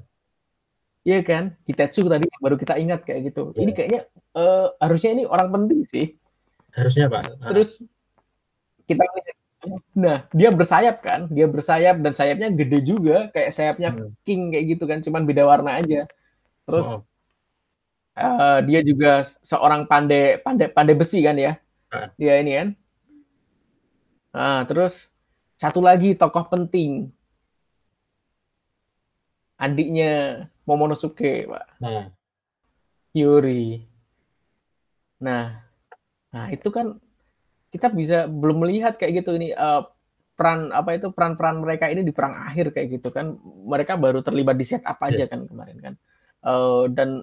[1.01, 1.45] Iya kan?
[1.69, 3.53] Hitetsu tadi baru kita ingat kayak gitu.
[3.53, 3.61] Yeah.
[3.61, 4.01] Ini kayaknya
[4.37, 6.17] uh, harusnya ini orang penting sih.
[6.75, 7.23] Harusnya, Pak.
[7.41, 7.49] Nah.
[7.55, 7.71] Terus
[8.87, 9.03] kita
[9.93, 11.29] Nah, dia bersayap kan?
[11.29, 14.17] Dia bersayap dan sayapnya gede juga, kayak sayapnya hmm.
[14.25, 16.09] king kayak gitu kan, cuman beda warna aja.
[16.65, 17.05] Terus oh.
[18.17, 21.61] uh, dia juga seorang pandai pandai pandai besi kan ya?
[21.93, 22.09] Nah.
[22.17, 22.69] Dia ini kan.
[24.33, 25.13] Nah, terus
[25.61, 27.13] satu lagi tokoh penting.
[29.61, 31.65] Adiknya Momonosuke, Pak.
[31.85, 32.09] Nah.
[33.13, 33.85] Yuri.
[35.21, 35.69] Nah,
[36.31, 36.99] nah itu kan
[37.71, 39.87] kita bisa belum melihat kayak gitu ini uh,
[40.35, 44.57] peran apa itu peran-peran mereka ini di perang akhir kayak gitu kan mereka baru terlibat
[44.57, 45.29] di set apa aja yeah.
[45.29, 45.95] kan kemarin kan
[46.47, 47.23] uh, dan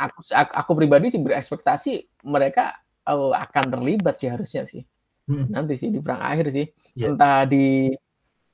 [0.00, 4.82] aku aku pribadi sih berekspektasi mereka uh, akan terlibat sih harusnya sih
[5.30, 5.52] hmm.
[5.52, 6.66] nanti sih di perang akhir sih
[6.98, 7.12] yeah.
[7.12, 7.94] entah di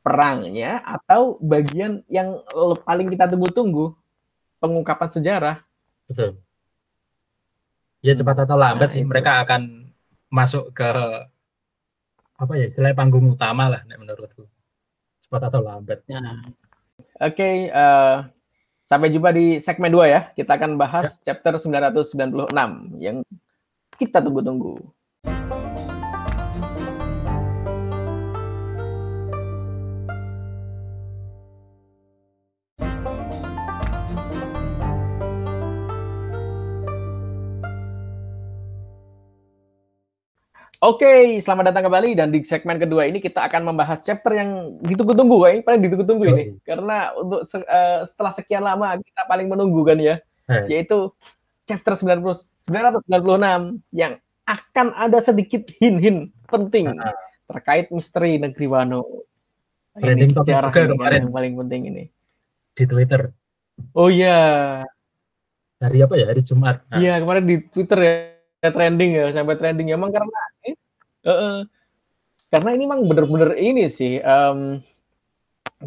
[0.06, 2.38] perangnya atau bagian yang
[2.86, 3.90] paling kita tunggu-tunggu
[4.62, 5.56] pengungkapan sejarah.
[6.06, 6.38] Betul.
[8.06, 9.10] Ya cepat atau lambat nah, sih itu.
[9.10, 9.90] mereka akan
[10.30, 10.90] masuk ke
[12.38, 14.46] apa ya istilah panggung utama lah menurutku.
[15.18, 16.06] Cepat atau lambat.
[16.06, 16.46] Nah.
[17.18, 18.14] Oke, okay, uh, eh,
[18.86, 20.20] sampai jumpa di segmen 2 ya.
[20.38, 21.34] Kita akan bahas ya.
[21.34, 22.54] chapter 996
[23.02, 23.26] yang
[23.98, 24.78] kita tunggu-tunggu.
[40.86, 45.34] Oke, selamat datang kembali dan di segmen kedua ini kita akan membahas chapter yang ditunggu-tunggu,
[45.50, 46.44] ini paling ditunggu-tunggu ini.
[46.62, 50.78] Karena untuk uh, setelah sekian lama kita paling menunggu kan ya, hey.
[50.78, 51.10] yaitu
[51.66, 57.10] chapter 90 996 yang akan ada sedikit hin-hin penting uh,
[57.50, 59.26] terkait misteri negeri Wano.
[59.98, 62.04] Ini sejarah juga kemarin yang paling penting ini.
[62.78, 63.34] Di Twitter.
[63.90, 64.38] Oh iya.
[65.82, 66.30] Hari apa ya?
[66.30, 66.86] Hari Jumat.
[66.94, 67.26] Iya, nah.
[67.26, 67.98] kemarin di Twitter
[68.62, 70.45] ya trending ya sampai trending emang karena
[71.26, 71.60] uh,
[72.48, 74.78] karena ini memang bener-bener ini sih um,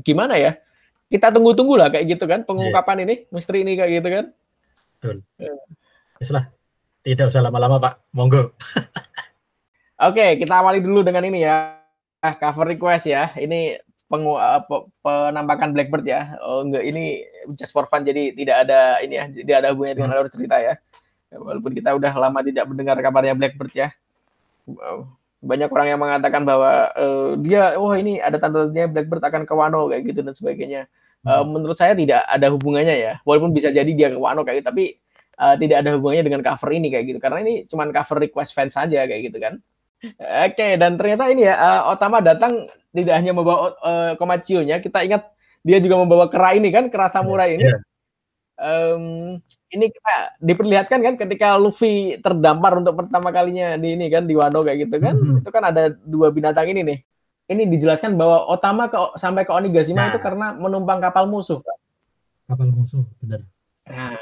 [0.04, 0.60] gimana ya
[1.10, 3.06] kita tunggu-tunggu lah kayak gitu kan pengungkapan yeah.
[3.08, 4.26] ini misteri ini kayak gitu kan.
[5.00, 5.18] Betul.
[5.42, 6.30] Uh.
[6.36, 6.46] lah
[7.02, 7.94] tidak usah lama-lama pak.
[8.14, 8.54] Monggo.
[10.00, 11.82] Oke okay, kita awali dulu dengan ini ya.
[12.22, 13.34] Ah, cover request ya.
[13.34, 14.62] Ini pengu uh,
[15.02, 16.38] penampakan Blackbird ya.
[16.46, 17.26] Oh enggak ini
[17.58, 20.20] just for fun jadi tidak ada ini ya tidak ada hubungannya dengan hmm.
[20.22, 20.74] alur cerita ya.
[21.34, 23.90] Walaupun kita udah lama tidak mendengar kabarnya Blackbird ya
[25.40, 29.88] banyak orang yang mengatakan bahwa uh, dia oh ini ada tanda-tandanya Blackbird akan ke Wano
[29.88, 30.92] kayak gitu dan sebagainya.
[31.28, 33.14] Uh, menurut saya tidak ada hubungannya ya.
[33.24, 34.86] Walaupun bisa jadi dia ke Wano kayak gitu tapi
[35.40, 37.20] uh, tidak ada hubungannya dengan cover ini kayak gitu.
[37.24, 39.64] Karena ini cuma cover request fans saja kayak gitu kan.
[40.00, 45.04] Oke okay, dan ternyata ini ya uh, Otama datang tidak hanya membawa uh, Komachio-nya kita
[45.04, 45.28] ingat
[45.60, 47.68] dia juga membawa kera ini kan kera samurai ini.
[47.68, 47.80] yeah.
[48.60, 54.34] um, ini kita diperlihatkan kan ketika Luffy terdampar untuk pertama kalinya di ini kan di
[54.34, 55.40] Wano kayak gitu kan mm-hmm.
[55.46, 57.00] itu kan ada dua binatang ini nih.
[57.50, 60.10] Ini dijelaskan bahwa Otama ke, sampai ke Onigashima nah.
[60.14, 61.58] itu karena menumpang kapal musuh.
[62.46, 63.42] Kapal musuh benar.
[63.90, 64.22] Nah.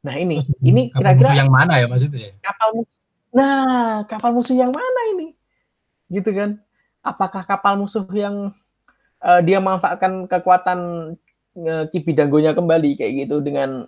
[0.00, 0.40] Nah ini.
[0.40, 2.32] Terus, ini kira-kira yang mana ya maksudnya?
[2.40, 3.00] Kapal musuh
[3.32, 5.36] nah kapal musuh yang mana ini?
[6.08, 6.60] Gitu kan.
[7.04, 8.56] Apakah kapal musuh yang
[9.20, 10.78] uh, dia manfaatkan kekuatan
[11.60, 13.84] uh, Kibidanggonya kembali kayak gitu dengan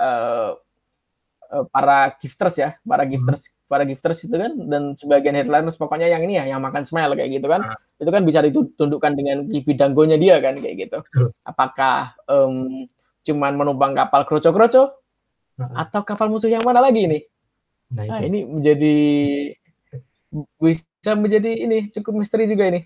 [0.00, 0.56] uh,
[1.52, 3.10] uh, para gifters ya, para hmm.
[3.16, 3.54] gifters hmm.
[3.66, 7.30] para gifters itu kan dan sebagian headliners pokoknya yang ini ya yang makan smile kayak
[7.40, 7.62] gitu kan.
[7.64, 8.02] Uh.
[8.02, 10.98] Itu kan bisa ditundukkan dengan bidanggonya dia kan kayak gitu.
[11.42, 12.86] Apakah um,
[13.26, 14.82] cuman menumpang kapal kroco-kroco
[15.58, 15.72] uh.
[15.74, 17.18] atau kapal musuh yang mana lagi ini?
[17.86, 18.96] Nah, nah ini menjadi
[20.58, 22.80] bisa menjadi ini cukup misteri juga ini.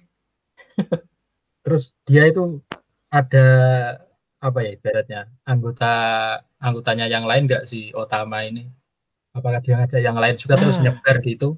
[1.65, 2.61] Terus dia itu
[3.11, 3.47] ada
[4.41, 5.93] apa ya ibaratnya anggota
[6.57, 8.65] anggotanya yang lain nggak si Otama ini?
[9.37, 11.55] Apakah dia ada yang lain juga terus nyebar gitu?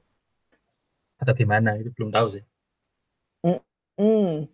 [1.16, 1.78] Atau gimana?
[1.78, 2.44] Itu belum tahu sih.
[3.96, 4.50] Hmm.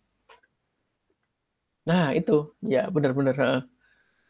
[1.89, 3.65] Nah itu ya benar-benar.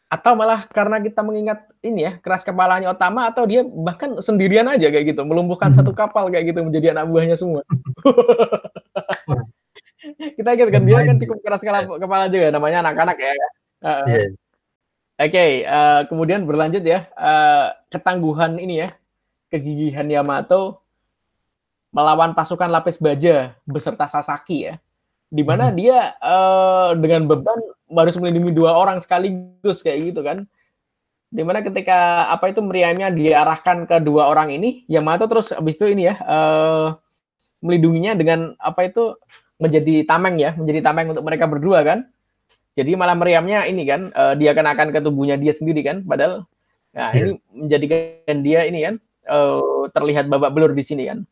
[0.09, 4.89] Atau malah karena kita mengingat ini ya keras kepalanya Otama atau dia bahkan sendirian aja
[4.89, 5.77] kayak gitu melumpuhkan hmm.
[5.83, 7.61] satu kapal kayak gitu menjadi anak buahnya semua.
[10.39, 13.33] kita ingat kan dia kan cukup keras kepala, kepala juga namanya anak-anak ya.
[13.79, 14.29] Uh, yeah.
[15.19, 18.89] Oke, okay, uh, kemudian berlanjut ya uh, ketangguhan ini ya
[19.51, 20.79] kegigihan Yamato
[21.91, 24.79] melawan pasukan lapis baja beserta Sasaki ya,
[25.27, 25.75] di mana hmm.
[25.75, 27.59] dia uh, dengan beban
[27.91, 30.47] harus melindungi dua orang sekaligus kayak gitu kan,
[31.33, 35.89] di mana ketika apa itu meriamnya diarahkan ke dua orang ini, Yamato terus abis itu
[35.89, 36.95] ini ya uh,
[37.59, 39.19] melindunginya dengan apa itu
[39.59, 42.07] menjadi tameng ya, menjadi tameng untuk mereka berdua kan.
[42.79, 46.47] Jadi malah meriamnya ini kan uh, dia kenakan ke tubuhnya dia sendiri kan, padahal
[46.89, 47.19] nah yeah.
[47.19, 48.95] ini menjadikan dia ini kan
[49.27, 51.27] uh, terlihat babak belur di sini kan.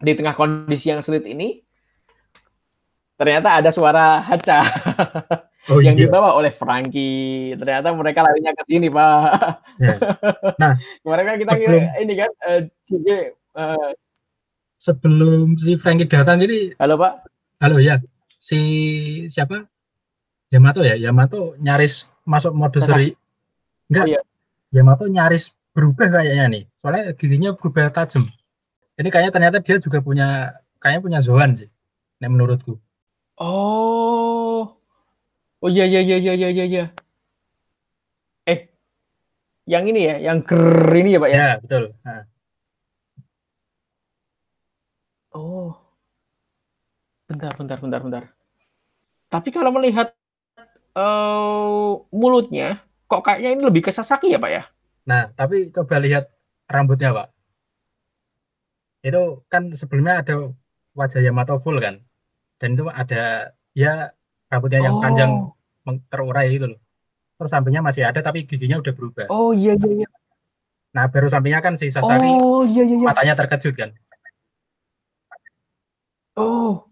[0.00, 1.64] Di tengah kondisi yang sulit ini
[3.20, 4.64] ternyata ada suara haca
[5.68, 6.08] oh, yang iya.
[6.08, 7.56] dibawa oleh Frankie.
[7.56, 9.30] Ternyata mereka larinya ke sini, Pak.
[9.80, 9.98] Yeah.
[10.56, 10.72] Nah,
[11.08, 12.60] mereka kita sebelum, ini kan uh,
[13.56, 13.90] uh,
[14.80, 17.12] sebelum si Frankie datang ini Halo, Pak.
[17.60, 18.00] Halo ya.
[18.40, 18.60] Si
[19.28, 19.68] siapa?
[20.50, 20.98] Yamato ya.
[20.98, 23.14] Yamato nyaris masuk mode seri.
[23.86, 24.04] Enggak.
[24.04, 24.20] Oh, iya.
[24.74, 26.62] Yamato nyaris berubah kayaknya nih.
[26.82, 28.26] Soalnya giginya berubah tajam.
[28.98, 31.70] Ini kayaknya ternyata dia juga punya kayaknya punya Zoan sih.
[32.18, 32.76] Nek menurutku.
[33.40, 34.76] Oh.
[35.60, 36.84] Oh iya iya iya iya iya iya.
[38.48, 38.68] Eh.
[39.70, 41.36] Yang ini ya, yang ker ini ya, Pak ya?
[41.38, 41.84] Ya, betul.
[42.02, 42.24] Nah.
[45.30, 45.78] Oh.
[47.30, 48.24] Bentar, bentar, bentar, bentar.
[49.30, 50.10] Tapi kalau melihat
[50.96, 54.62] uh, mulutnya, kok kayaknya ini lebih ke Sasaki ya, Pak ya?
[55.06, 56.30] Nah, tapi coba lihat
[56.70, 57.28] rambutnya, Pak.
[59.00, 60.52] Itu kan sebelumnya ada
[60.94, 62.04] wajah Yamato full kan?
[62.60, 64.12] Dan itu ada ya
[64.52, 65.02] rambutnya yang oh.
[65.02, 65.32] panjang
[66.12, 66.80] terurai gitu loh.
[67.40, 69.26] Terus sampingnya masih ada tapi giginya udah berubah.
[69.32, 70.08] Oh iya iya iya.
[70.92, 73.06] Nah, baru sampingnya kan si Sasaki oh, iya, iya, iya.
[73.06, 73.90] matanya terkejut kan.
[76.36, 76.84] Oh,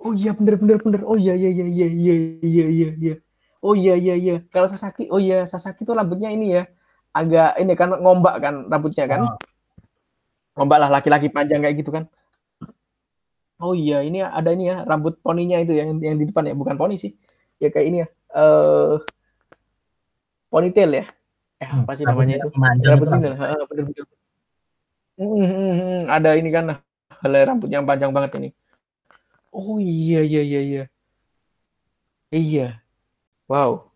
[0.00, 1.00] Oh iya bener bener bener.
[1.04, 3.14] Oh iya iya iya iya iya iya iya iya.
[3.60, 4.36] Oh iya iya iya.
[4.48, 6.64] Kalau Sasaki, oh iya Sasaki tuh rambutnya ini ya
[7.12, 9.20] agak ini kan ngombak kan rambutnya kan.
[9.28, 9.36] Oh.
[10.56, 12.08] Ngombak lah laki-laki panjang kayak gitu kan.
[13.60, 16.80] Oh iya ini ada ini ya rambut poninya itu yang yang di depan ya bukan
[16.80, 17.12] poni sih.
[17.60, 18.08] Ya kayak ini ya.
[18.32, 18.92] Eh uh,
[20.48, 21.04] ponytail ya.
[21.60, 22.48] Eh hmm, apa sih namanya itu?
[22.56, 23.38] Rambut ini lah.
[23.68, 24.04] Bener bener.
[25.20, 26.80] Hmm, hmm, ada ini kan
[27.20, 28.56] helai rambut yang panjang banget ini.
[29.50, 30.84] Oh iya iya iya iya.
[32.30, 32.66] Iya.
[33.50, 33.90] Wow.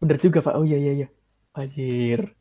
[0.00, 0.56] Bener juga Pak.
[0.56, 1.08] Oh iya iya iya.
[1.52, 2.32] Anjir.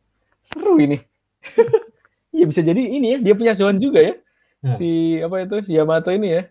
[0.44, 1.00] Seru ini.
[2.34, 4.18] Iya bisa jadi ini ya, dia punya Zoan juga ya.
[4.66, 4.76] Nah.
[4.82, 6.44] Si apa itu si Yamato ini ya.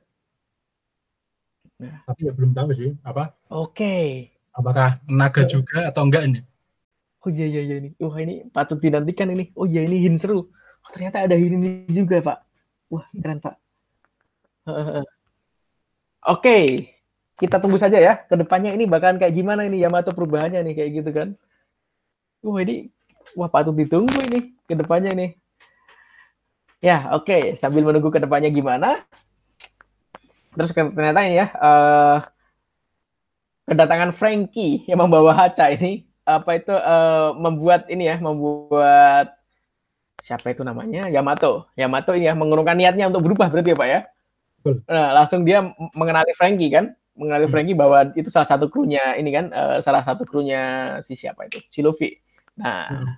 [1.82, 2.06] Nah.
[2.06, 3.34] Tapi ya belum tahu sih apa.
[3.50, 3.74] Oke.
[3.74, 4.06] Okay.
[4.54, 6.40] Apakah naga juga atau enggak ini?
[7.26, 7.90] Oh iya iya iya ini.
[7.98, 9.50] Wah ini patut dinantikan ini.
[9.58, 10.46] Oh iya ini hin seru.
[10.86, 12.38] Oh, ternyata ada hin ini juga Pak.
[12.94, 13.54] Wah keren Pak.
[16.22, 16.86] Oke,
[17.42, 18.14] kita tunggu saja ya.
[18.30, 21.28] Ke depannya ini bakalan kayak gimana ini Yamato perubahannya nih kayak gitu kan.
[22.46, 22.90] Wah ini,
[23.34, 25.34] wah patut ditunggu ini ke depannya ini.
[26.82, 29.02] Ya oke, sambil menunggu ke depannya gimana.
[30.54, 32.18] Terus ternyata ini ya, uh,
[33.66, 39.34] kedatangan Frankie yang membawa Hacha ini apa itu uh, membuat ini ya, membuat
[40.22, 41.66] siapa itu namanya Yamato.
[41.74, 44.00] Yamato ini ya mengurungkan niatnya untuk berubah berarti ya Pak ya.
[44.86, 45.62] Nah, langsung dia
[45.94, 47.52] mengenali Frankie kan, mengenali hmm.
[47.52, 51.58] Frankie bahwa itu salah satu krunya ini kan, uh, salah satu krunya si siapa itu,
[51.68, 52.18] si Luffy.
[52.58, 53.12] Nah, hmm.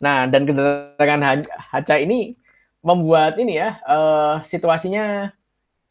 [0.00, 2.34] nah dan kedatangan Hacha ini
[2.80, 5.28] membuat ini ya uh, situasinya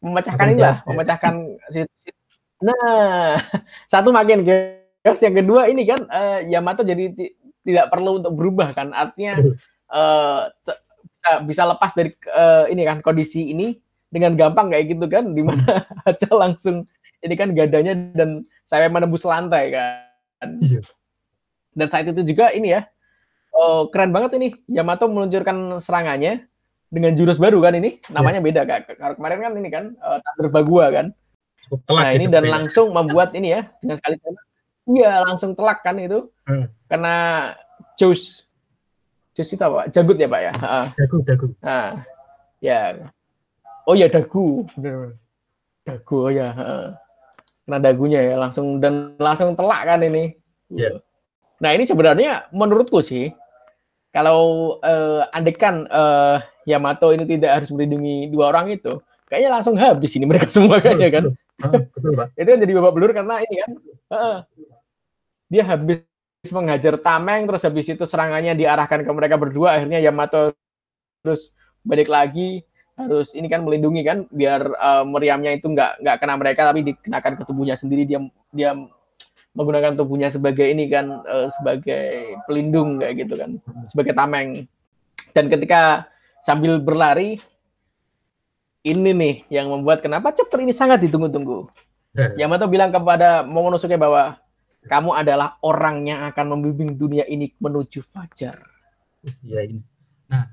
[0.02, 1.34] memecahkan ini lah, memecahkan
[2.60, 3.38] nah
[3.92, 5.20] satu makin chaos.
[5.22, 7.14] Yang kedua ini kan uh, Yamato jadi
[7.64, 9.40] tidak perlu untuk berubah kan, artinya
[9.92, 10.48] uh,
[11.20, 13.76] bisa bisa lepas dari uh, ini kan kondisi ini
[14.08, 16.88] dengan gampang kayak gitu kan di mana aja langsung
[17.20, 20.56] ini kan gadanya dan saya menembus lantai kan.
[20.64, 20.80] Iya.
[21.76, 22.88] Dan saat itu juga ini ya
[23.52, 24.56] oh, keren banget ini.
[24.70, 26.48] Yamato meluncurkan serangannya
[26.88, 28.00] dengan jurus baru kan ini.
[28.08, 28.96] Namanya beda kak.
[28.96, 31.06] Kemarin kan ini kan uh, Thunder Bagua kan.
[31.68, 32.54] Cukup telak Nah sih ini dan sepertinya.
[32.56, 34.16] langsung membuat ini ya dengan sekali.
[34.90, 36.32] Iya langsung telak kan itu.
[36.48, 36.66] Hmm.
[36.88, 37.14] Karena
[38.00, 38.48] Jus.
[39.40, 39.88] Jus itu apa?
[39.88, 40.52] Jagut ya pak ya.
[40.52, 40.92] Ha.
[41.00, 41.46] Dagu, dagu.
[41.64, 42.04] Nah,
[42.60, 43.08] ya.
[43.88, 45.16] Oh ya dagu, bener.
[45.88, 46.52] Dagu, oh ya.
[46.52, 46.84] heeh.
[47.64, 50.36] Kena dagunya ya langsung dan langsung telak kan ini.
[50.68, 51.00] Iya.
[51.64, 53.32] Nah ini sebenarnya menurutku sih,
[54.12, 56.36] kalau eh, andekan eh,
[56.68, 59.00] Yamato ini tidak harus melindungi dua orang itu,
[59.32, 61.24] kayaknya langsung habis ini mereka semua kayaknya kan.
[61.64, 62.28] Ah, betul, Pak.
[62.40, 63.70] Itu kan jadi babak belur karena ini kan,
[64.12, 64.36] heeh.
[65.48, 66.09] dia habis
[66.48, 70.56] menghajar Tameng, terus habis itu serangannya diarahkan ke mereka berdua, akhirnya Yamato
[71.20, 71.52] terus
[71.84, 72.64] balik lagi
[72.96, 77.32] harus ini kan melindungi kan biar eh, meriamnya itu nggak nggak kena mereka tapi dikenakan
[77.36, 78.08] ke tubuhnya sendiri.
[78.08, 78.24] Dia
[78.56, 78.72] dia
[79.52, 83.60] menggunakan tubuhnya sebagai ini kan eh, sebagai pelindung kayak gitu kan
[83.92, 84.64] sebagai tameng.
[85.36, 86.08] Dan ketika
[86.40, 87.36] sambil berlari
[88.80, 91.68] ini nih yang membuat kenapa chapter ini sangat ditunggu-tunggu.
[92.16, 92.48] Ya.
[92.48, 94.39] Yamato bilang kepada Momonosuke bahwa
[94.80, 98.64] kamu adalah orang yang akan membimbing dunia ini menuju fajar.
[99.44, 99.84] Iya ini.
[100.32, 100.48] Nah,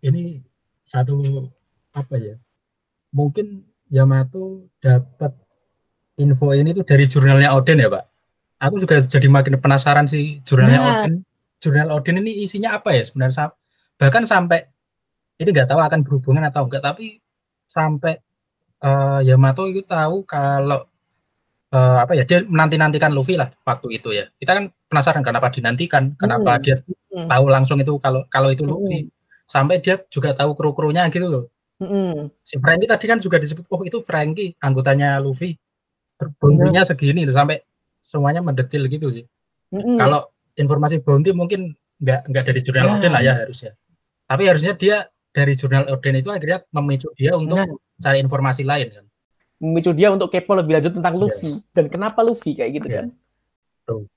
[0.00, 0.40] ini
[0.88, 1.20] satu
[1.92, 2.36] apa ya?
[3.12, 5.36] Mungkin Yamato dapat
[6.16, 8.04] info ini tuh dari jurnalnya Odin ya, Pak.
[8.64, 10.90] Aku juga jadi makin penasaran sih jurnalnya Nah.
[11.04, 11.14] Odin.
[11.62, 13.52] Jurnal Odin ini isinya apa ya sebenarnya?
[14.00, 14.66] Bahkan sampai
[15.38, 17.20] ini nggak tahu akan berhubungan atau enggak, tapi
[17.68, 18.18] sampai
[18.82, 20.88] eh, Yamato itu tahu kalau
[21.72, 24.28] eh, apa ya dia menanti-nantikan Luffy lah waktu itu ya.
[24.36, 26.62] Kita kan penasaran kenapa dinantikan, kenapa Hmm.
[26.62, 26.76] dia
[27.12, 27.28] Hmm.
[27.28, 28.72] tahu langsung itu kalau kalau itu Hmm.
[28.76, 29.08] Luffy.
[29.42, 31.44] Sampai dia juga tahu kru-krunya gitu loh.
[31.82, 32.30] Mm-mm.
[32.46, 35.58] Si Franky tadi kan juga disebut, oh itu Franky, anggotanya Luffy.
[36.38, 37.58] Bounty-nya segini loh, sampai
[37.98, 39.26] semuanya mendetil gitu sih.
[39.74, 39.98] Mm-mm.
[39.98, 42.94] Kalau informasi bounty mungkin nggak nggak dari jurnal Nah.
[43.02, 43.74] Odin lah ya harusnya.
[44.30, 44.96] Tapi harusnya dia
[45.34, 47.66] dari jurnal Odin itu akhirnya memicu dia untuk Nah.
[47.98, 49.04] cari informasi lain kan.
[49.62, 51.20] Memicu dia untuk kepo lebih lanjut tentang Iya.
[51.22, 52.98] Luffy dan kenapa Luffy kayak gitu Iya.
[52.98, 53.06] kan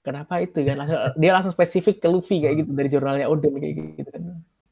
[0.02, 3.74] kenapa itu kan langsung, dia langsung spesifik ke Luffy kayak gitu dari jurnalnya Odin kayak
[3.98, 4.24] gitu kan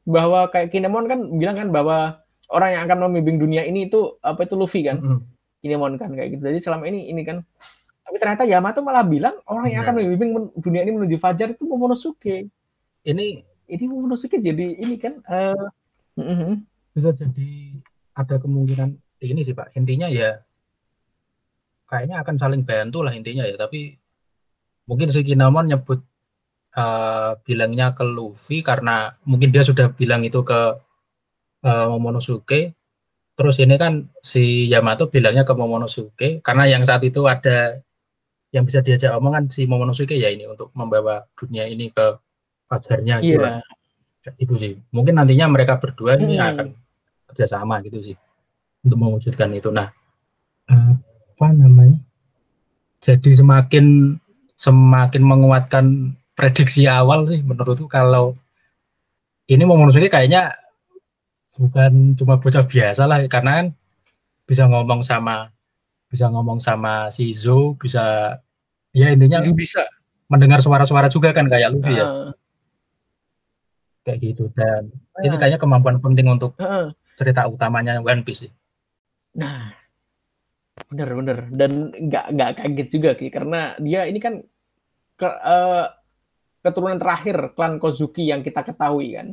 [0.03, 4.43] bahwa kayak Kinemon kan bilang kan bahwa orang yang akan membimbing dunia ini itu apa
[4.43, 5.19] itu Luffy kan Mm-mm.
[5.59, 7.41] Kinemon kan kayak gitu jadi selama ini ini kan
[8.03, 9.87] tapi ternyata Yamato malah bilang orang yang Iya.
[9.87, 12.49] akan membimbing men- dunia ini menuju fajar itu Momonosuke
[13.03, 13.25] Ini
[13.67, 15.55] ini Momonosuke jadi ini kan eh
[16.15, 16.63] mhm.
[16.93, 17.79] bisa jadi
[18.13, 19.73] ada kemungkinan ini sih Pak.
[19.73, 20.37] Intinya ya
[21.93, 23.53] kayaknya akan saling bantu lah intinya ya.
[23.53, 23.93] Tapi
[24.89, 26.01] mungkin si Kinemon nyebut
[26.73, 30.61] eh, bilangnya ke Luffy karena mungkin dia sudah bilang itu ke
[31.61, 32.73] eh, Momonosuke.
[33.33, 37.77] Terus ini kan si Yamato bilangnya ke Momonosuke karena yang saat itu ada
[38.53, 42.17] yang bisa diajak omongan si Momonosuke ya ini untuk membawa dunia ini ke
[42.69, 43.61] fajarnya gitu iya lah.
[44.21, 44.73] Kayak gitu sih.
[44.93, 46.49] Mungkin nantinya mereka berdua ini Hmm.
[46.53, 46.67] akan
[47.33, 48.15] kerjasama gitu sih
[48.85, 49.73] untuk mewujudkan itu.
[49.73, 49.89] Nah,
[51.43, 51.99] apa namanya?
[53.03, 54.15] Jadi semakin
[54.55, 58.31] semakin menguatkan prediksi awal sih menurutku kalau
[59.51, 60.55] ini Momonosuke kayaknya
[61.59, 63.67] bukan cuma bocah biasa lah karena kan
[64.47, 65.51] bisa ngomong sama
[66.07, 68.39] bisa ngomong sama si Zo bisa
[68.95, 69.83] ya intinya bisa
[70.31, 72.31] mendengar suara-suara juga kan kayak Luffy ya Heeh.
[74.07, 74.87] kayak gitu dan
[75.21, 76.95] ini Nah, kayaknya kemampuan penting untuk heeh.
[77.19, 78.51] cerita utamanya One Piece sih.
[79.37, 79.69] Nah,
[80.89, 84.33] bener-bener dan nggak nggak kaget juga Ki karena dia ini kan
[85.19, 85.85] ke, eh,
[86.65, 89.27] keturunan terakhir klan Kozuki yang kita ketahui kan.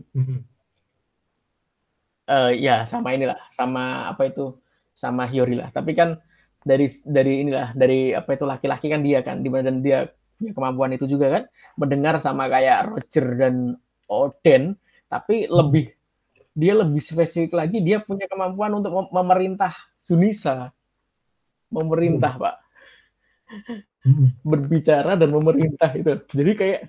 [2.30, 4.42] Eh, ya sama inilah sama apa itu
[4.94, 5.68] sama Hiyori lah.
[5.74, 6.14] Tapi kan
[6.62, 9.98] dari dari inilah dari apa itu laki-laki kan dia kan di mana dan dia
[10.38, 11.44] punya kemampuan itu juga kan
[11.80, 13.54] mendengar sama kayak Roger dan
[14.08, 14.62] Oden
[15.08, 15.84] tapi lebih
[16.52, 19.72] dia lebih spesifik lagi dia punya kemampuan untuk mem- memerintah
[20.04, 20.72] Sunisa
[21.70, 22.54] memerintah pak.
[24.46, 26.12] Berbicara dan memerintah itu.
[26.30, 26.80] Jadi kayak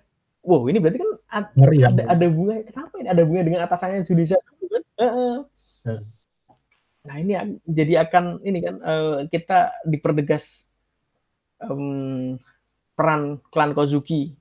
[0.41, 1.87] wow ini berarti kan ad- Ngeri ya.
[1.93, 4.83] ada ada bunga kenapa ini ada bunga dengan atasannya Sunisa kan?
[5.01, 6.05] Hmm.
[7.01, 7.33] nah ini
[7.65, 10.45] jadi akan ini kan eh, kita dipertegas
[11.61, 12.37] em,
[12.93, 14.37] peran klan Kozuki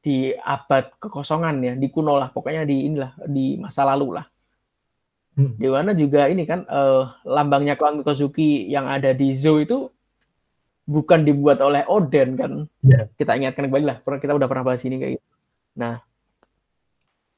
[0.00, 2.32] di abad kekosongan ya di kuno lah.
[2.32, 4.29] Pokoknya di inilah di masa lalu lah
[5.30, 5.54] Hmm.
[5.56, 9.86] di mana juga ini kan eh, lambangnya klan Kozuki yang ada di Zo itu
[10.84, 12.52] bukan dibuat oleh Oden kan
[12.82, 13.06] Iya.
[13.14, 15.26] kita ingatkan kembali lah pernah- kita udah pernah bahas ini kayak gitu
[15.78, 16.02] nah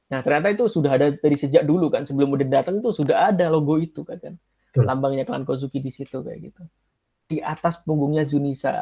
[0.09, 3.45] nah ternyata itu sudah ada dari sejak dulu kan sebelum Oden datang itu sudah ada
[3.49, 4.33] logo itu kan, kan.
[4.73, 4.89] Betul.
[4.89, 6.61] lambangnya klan Kozuki di situ kayak gitu
[7.29, 8.81] di atas punggungnya Zunisa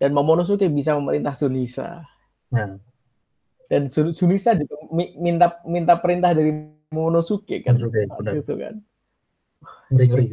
[0.00, 2.00] dan Momonosuke bisa memerintah Zunisa
[2.48, 2.78] Nah,
[3.66, 4.78] dan Sunisa juga
[5.18, 7.74] minta minta perintah dari Monosuke kan?
[7.74, 8.32] Monosuke, benar.
[8.38, 8.74] itu kan?
[9.90, 10.26] Ngeri ngeri.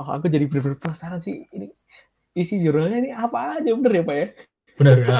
[0.00, 1.44] Oh aku jadi benar-benar penasaran sih.
[1.52, 1.68] Ini
[2.36, 3.70] isi jurnalnya ini apa aja?
[3.72, 4.26] Bener ya pak ya?
[4.80, 5.18] Benar ya.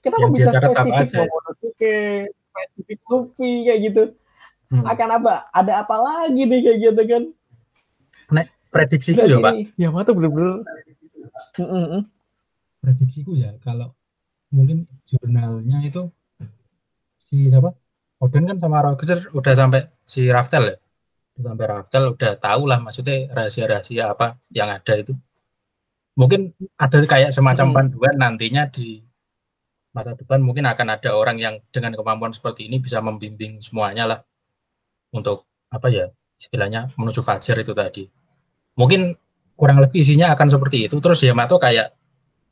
[0.00, 1.16] kenapa bisa spesifik aja.
[1.24, 1.96] Momonosuke
[2.32, 4.04] spesifik Luffy kayak gitu.
[4.72, 4.84] Hmm.
[4.88, 5.34] akan apa?
[5.52, 7.24] Ada apa lagi nih kayak gitu kan?
[8.74, 9.52] Prediksiku Gila ya pak?
[9.54, 10.66] Ini, Yamato bener-bener?
[12.82, 13.94] Prediksiku ya kalau
[14.50, 16.10] mungkin jurnalnya itu
[17.28, 17.70] si siapa?
[18.24, 19.80] Oden kan sama Roger udah sampai
[20.12, 20.74] si Raftel ya?
[21.38, 24.26] Udah sampai Raftel udah tahu lah maksudnya rahasia-rahasia apa
[24.58, 25.12] yang ada itu.
[26.20, 26.40] Mungkin
[26.78, 27.74] ada kayak semacam Hmm.
[27.76, 29.02] panduan nantinya di
[29.94, 34.18] masa depan mungkin akan ada orang yang dengan kemampuan seperti ini bisa membimbing semuanya lah
[35.14, 36.06] untuk apa ya
[36.42, 38.04] istilahnya menuju fajar itu tadi.
[38.80, 39.14] Mungkin
[39.58, 40.96] kurang lebih isinya akan seperti itu.
[41.02, 41.94] Terus Yamato kayak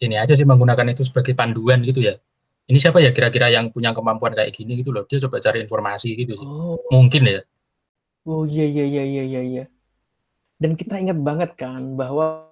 [0.05, 2.15] ini aja sih menggunakan itu sebagai panduan gitu ya
[2.67, 6.15] ini siapa ya kira-kira yang punya kemampuan kayak gini gitu loh dia coba cari informasi
[6.15, 7.41] gitu sih oh mungkin ya
[8.23, 9.65] Oh iya iya iya iya iya iya.
[10.55, 12.47] Dan kita ingat banget kan bahwa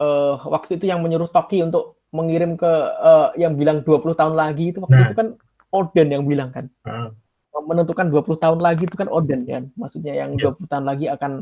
[0.00, 2.64] eh waktu itu yang menyuruh Toki untuk mengirim ke
[2.96, 5.06] eh, yang bilang 20 tahun lagi itu waktu Nah.
[5.12, 5.28] itu kan
[5.68, 6.64] Oden yang bilang kan.
[6.88, 7.12] Heeh.
[7.60, 9.68] Menentukan 20 tahun lagi itu kan Oden kan.
[9.76, 10.48] Maksudnya yang Iya.
[10.48, 11.32] 20 tahun lagi akan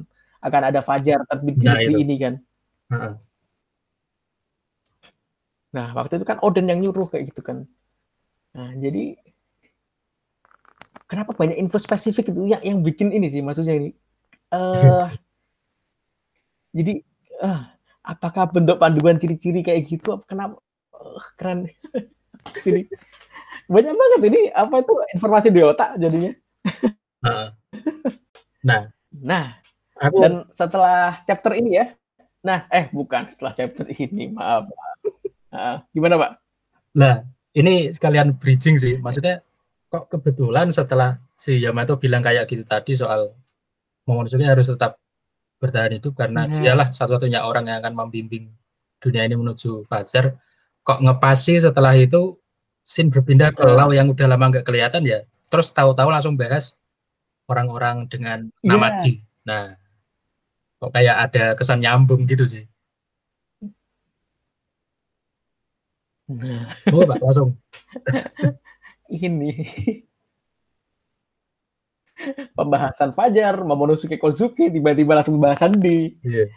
[0.43, 2.03] akan ada fajar terbit di Nah, negeri itu.
[2.03, 2.35] ini kan.
[2.91, 3.13] Heeh.
[5.77, 7.69] Nah, waktu itu kan Oden yang nyuruh kayak gitu kan.
[8.57, 9.21] Nah, jadi
[11.05, 13.91] kenapa banyak info spesifik itu yang yang bikin ini sih maksudnya ini.
[14.57, 15.09] Eh
[16.77, 17.05] jadi
[17.45, 17.61] eh
[18.01, 20.57] apakah bentuk panduan ciri-ciri kayak gitu kenapa
[20.97, 21.69] eh, keren
[22.69, 22.89] ini
[23.67, 26.33] banyak banget ini apa itu informasi di otak jadinya.
[28.65, 29.57] Nah, Nah,
[29.97, 31.87] aku dan setelah chapter ini ya.
[32.45, 34.69] Nah, eh bukan setelah chapter ini, maaf.
[35.93, 36.31] Gimana, Pak?
[36.97, 37.15] Nah,
[37.57, 39.01] ini sekalian bridging sih.
[39.01, 39.41] Maksudnya
[39.89, 43.33] kok kebetulan setelah si Yamato bilang kayak gitu tadi soal
[44.07, 45.03] Momonosuke harus tetap
[45.59, 46.63] bertahan hidup karena Nah.
[46.63, 48.53] dialah satu-satunya orang yang akan membimbing
[49.03, 50.37] dunia ini menuju fajar.
[50.87, 52.39] Kok ngepasi setelah itu
[52.87, 53.75] scene berpindah ke Nah.
[53.75, 55.27] Lau yang udah lama nggak kelihatan ya.
[55.51, 56.79] Terus tahu-tahu langsung bahas
[57.51, 59.03] orang-orang dengan nama Iya.
[59.03, 59.13] Di.
[59.47, 59.75] Nah,
[60.79, 62.63] kok kayak ada kesan nyambung gitu sih.
[66.27, 67.55] Nah, Oh, Pak, langsung.
[69.27, 69.51] ini
[72.57, 76.17] pembahasan Fajar, Momonosuke Kozuki, tiba-tiba langsung bahasan di.
[76.25, 76.49] Iya.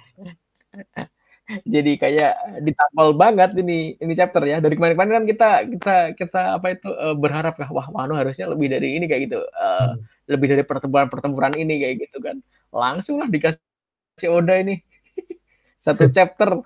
[1.65, 4.61] Jadi kayak ditampol banget ini ini chapter ya.
[4.61, 8.69] Dari kemarin-kemarin kan kita kita kita apa itu eh, berharap kah wah Wano harusnya lebih
[8.69, 9.39] dari ini kayak gitu.
[9.41, 9.97] Eh, Hmm.
[10.29, 12.37] lebih dari pertempuran-pertempuran ini kayak gitu kan.
[12.69, 14.77] Langsung lah dikasih Oda ini.
[15.85, 16.61] Satu chapter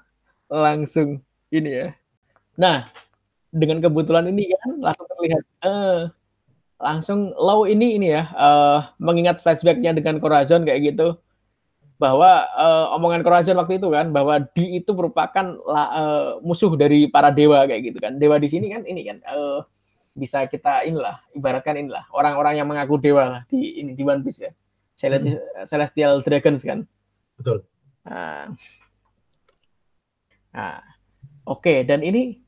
[0.52, 1.24] langsung
[1.54, 1.88] ini ya.
[2.60, 2.88] Nah,
[3.54, 6.02] dengan kebetulan ini kan langsung terlihat eh
[6.82, 11.18] langsung Lau ini ini ya eh, mengingat flashbacknya dengan Corazon kayak gitu
[12.02, 17.08] bahwa eh, omongan Corazon waktu itu kan bahwa Di itu merupakan la- eh, musuh dari
[17.08, 18.18] para dewa kayak gitu kan.
[18.20, 19.60] Dewa di sini kan ini kan eh,
[20.14, 24.46] bisa kita inilah ibaratkan inilah orang-orang yang mengaku dewa lah di ini di One Piece
[24.46, 24.52] ya.
[24.94, 26.86] Celestial, Celestial Dragons kan.
[27.34, 27.66] Betul.
[28.06, 28.54] Nah,
[30.54, 30.86] nah
[31.50, 32.43] oke dan ini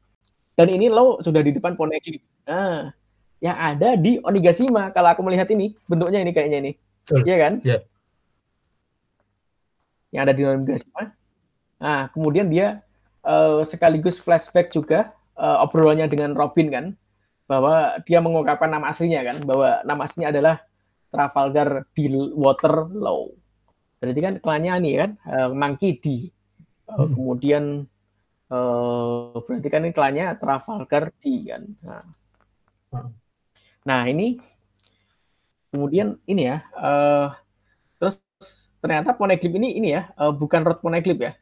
[0.56, 2.24] dan ini lo sudah di depan Poneglyph.
[2.48, 2.92] Nah,
[3.44, 6.72] yang ada di Onigashima kalau aku melihat ini bentuknya ini kayaknya ini,
[7.04, 7.28] Betul.
[7.28, 7.54] iya kan?
[7.62, 7.80] Iya.
[10.16, 11.04] Yang ada di Onigashima.
[11.78, 12.82] Nah, kemudian dia
[13.28, 16.86] eh, sekaligus flashback juga eh, obrolannya dengan Robin kan,
[17.46, 20.56] bahwa dia mengungkapkan nama aslinya kan, bahwa nama aslinya adalah
[21.14, 23.32] Trafalgar di Waterloo.
[24.02, 26.06] Berarti kan klannya nih kan, eh, Monkey D.
[26.06, 26.22] Eh,
[26.86, 27.18] Hmm.
[27.18, 27.64] Kemudian
[28.56, 31.64] eh berarti kan ini klannya Trafalgar D kan.
[31.84, 32.04] Nah,
[32.96, 33.12] Hmm.
[33.84, 34.40] nah ini
[35.74, 37.28] kemudian ini ya, eh
[38.00, 38.16] terus
[38.80, 41.34] ternyata Poneglyph ini ini ya, eh, bukan Road Poneglyph ya.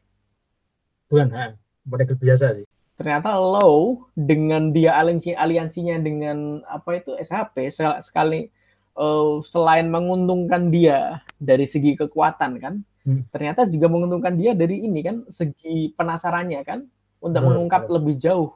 [1.06, 1.54] Bukan, ha.
[1.86, 2.66] model biasa sih.
[2.98, 7.70] Ternyata Low dengan dia aliansi aliansinya dengan apa itu SHP
[8.02, 8.50] sekali
[8.98, 13.20] eh, selain menguntungkan dia dari segi kekuatan kan, Hmm.
[13.28, 16.88] ternyata juga menguntungkan dia dari ini kan segi penasarannya kan
[17.24, 18.52] untuk Betul, mengungkap lebih jauh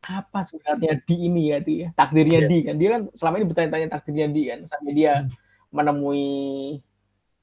[0.00, 2.48] apa sebenarnya di ini ya di takdirnya Iya.
[2.48, 5.30] di kan dia kan selama ini bertanya-tanya takdirnya di kan sampai dia Hmm.
[5.70, 6.26] menemui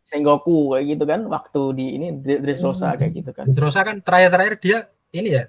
[0.01, 2.97] Sengoku kayak gitu kan waktu di ini Dressrosa Hmm.
[2.97, 4.77] kayak gitu kan Terus kan terakhir-terakhir dia
[5.11, 5.43] ini ya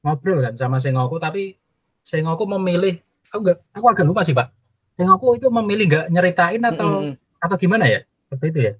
[0.00, 1.56] ngobrol kan sama Sengoku tapi
[2.00, 3.00] Sengoku memilih
[3.32, 4.52] aku gak, aku agak lupa sih pak
[4.94, 7.42] Sengoku itu memilih nggak nyeritain atau Mm-mm.
[7.42, 8.72] atau gimana ya seperti itu ya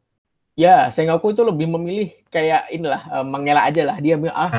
[0.56, 3.96] Ya, Sengoku itu lebih memilih kayak inilah eh, mengelak aja lah.
[4.00, 4.50] Dia bilang ah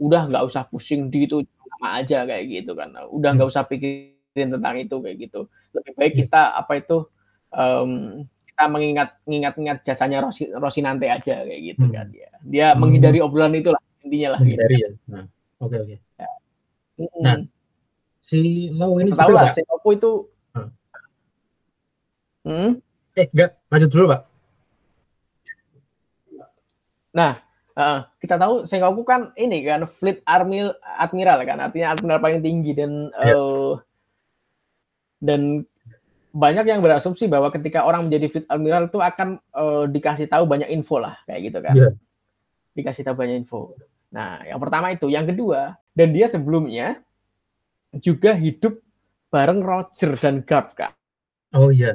[0.00, 1.44] udah nggak usah pusing di itu
[1.76, 2.88] sama aja kayak gitu kan.
[3.12, 3.52] Udah nggak Hmm.
[3.52, 5.40] usah pikirin tentang itu kayak gitu.
[5.76, 7.04] Lebih baik kita apa itu
[7.52, 7.90] em,
[8.48, 11.94] kita mengingat ingat-ingat jasanya Rosi, Rosinante aja kayak gitu Hmm.
[12.00, 12.28] kan dia.
[12.40, 12.80] Dia Hmm.
[12.80, 14.56] menghindari obrolan itulah intinya lah gitu.
[14.56, 14.88] Menghindari ya.
[15.12, 15.24] Nah,
[15.60, 15.96] oke oke.
[16.96, 17.22] Mm-mm.
[17.24, 17.36] Nah,
[18.24, 19.52] Si Lau ini tahu lah.
[19.52, 20.10] Sengoku itu
[20.56, 20.68] Hmm.
[22.48, 22.70] Hmm?
[23.12, 24.31] Eh, enggak, lanjut dulu, Pak.
[27.12, 27.40] Nah,
[27.76, 32.72] eh, kita tahu Sengoku kan ini kan Fleet Army Admiral kan, artinya admiral paling tinggi
[32.72, 33.36] dan Ya.
[33.36, 33.72] eh,
[35.22, 35.62] dan
[36.32, 40.72] banyak yang berasumsi bahwa ketika orang menjadi Fleet Admiral itu akan eh, dikasih tahu banyak
[40.72, 41.74] info lah kayak gitu kan.
[41.76, 41.90] Iya.
[42.72, 43.76] Dikasih tahu banyak info.
[44.12, 47.00] Nah, yang pertama itu, yang kedua, dan dia sebelumnya
[48.00, 48.80] juga hidup
[49.28, 50.92] bareng Roger dan Garp kak.
[51.52, 51.92] Oh iya.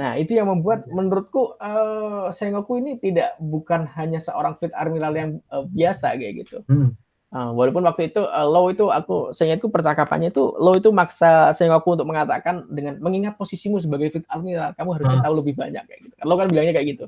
[0.00, 5.30] Nah, itu yang membuat menurutku eh, Sengoku ini tidak bukan hanya seorang fleet admiral yang
[5.44, 6.64] eh, biasa kayak gitu.
[6.64, 6.96] Hmm.
[7.30, 11.92] Eh, walaupun waktu itu eh, Law itu aku seingatku percakapannya itu Law itu maksa Sengoku
[11.92, 15.24] untuk mengatakan dengan mengingat posisimu sebagai fleet admiral, kamu harusnya Ah.
[15.28, 16.14] tahu lebih banyak kayak gitu.
[16.24, 17.04] Law kan bilangnya kayak gitu.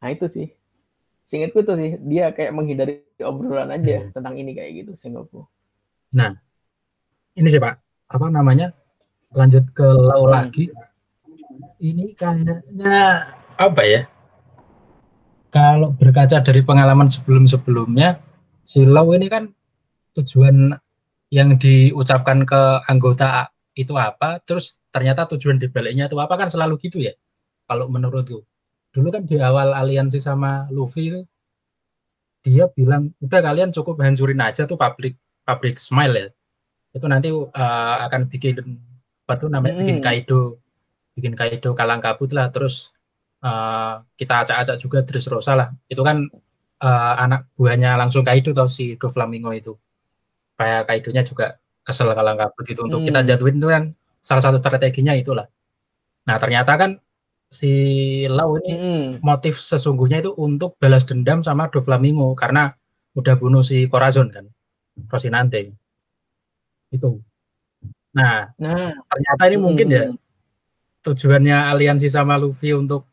[0.00, 0.48] Nah, itu sih.
[1.28, 4.10] Seingatku itu sih dia kayak menghindari obrolan aja Hmm.
[4.16, 5.44] tentang ini kayak gitu Sengoku.
[7.36, 7.74] Ini sih, Pak.
[8.10, 8.74] Apa namanya?
[9.30, 10.34] Lanjut ke Lau Hmm.
[10.34, 10.74] lagi.
[11.80, 14.04] Ini kayaknya apa ya?
[15.48, 18.20] Kalau berkaca dari pengalaman sebelum-sebelumnya,
[18.62, 19.48] si Lau ini kan
[20.14, 20.76] tujuan
[21.32, 27.00] yang diucapkan ke anggota itu apa, terus ternyata tujuan dibaliknya itu apa kan selalu gitu
[27.00, 27.16] ya.
[27.64, 28.44] Kalau menurutku.
[28.92, 31.20] Dulu kan di awal aliansi sama Luffy itu
[32.44, 35.16] dia bilang udah kalian cukup hancurin aja tuh pabrik
[35.48, 36.28] pabrik Smile ya.
[36.92, 38.58] Itu nanti uh, akan bikin
[39.24, 40.04] apa tuh namanya bikin Mm.
[40.04, 40.58] Kaido
[41.16, 42.94] bikin Kaido kalang kabut lah terus
[43.44, 45.68] uh, kita acak-acak juga Dressrosa lah.
[45.90, 46.28] Itu kan
[46.82, 49.72] uh, anak buahnya langsung Kaido tau si Doflamingo itu.
[50.58, 51.56] Kayak Kaidonya juga
[51.86, 53.28] kesel kalang kabut itu untuk kita Hmm.
[53.28, 53.84] jatuhin itu kan
[54.20, 55.48] salah satu strateginya itulah.
[56.28, 57.00] Nah, ternyata kan
[57.50, 57.72] si
[58.30, 59.02] Lau ini Mm-mm.
[59.24, 62.70] motif sesungguhnya itu untuk balas dendam sama Doflamingo karena
[63.16, 64.46] udah bunuh si Corazon kan,
[65.10, 65.72] Rosinante.
[66.92, 67.22] Itu.
[68.14, 70.29] Nah, Nah, ternyata ini mungkin ya mm-mm.
[71.00, 73.08] Tujuannya aliansi sama Luffy untuk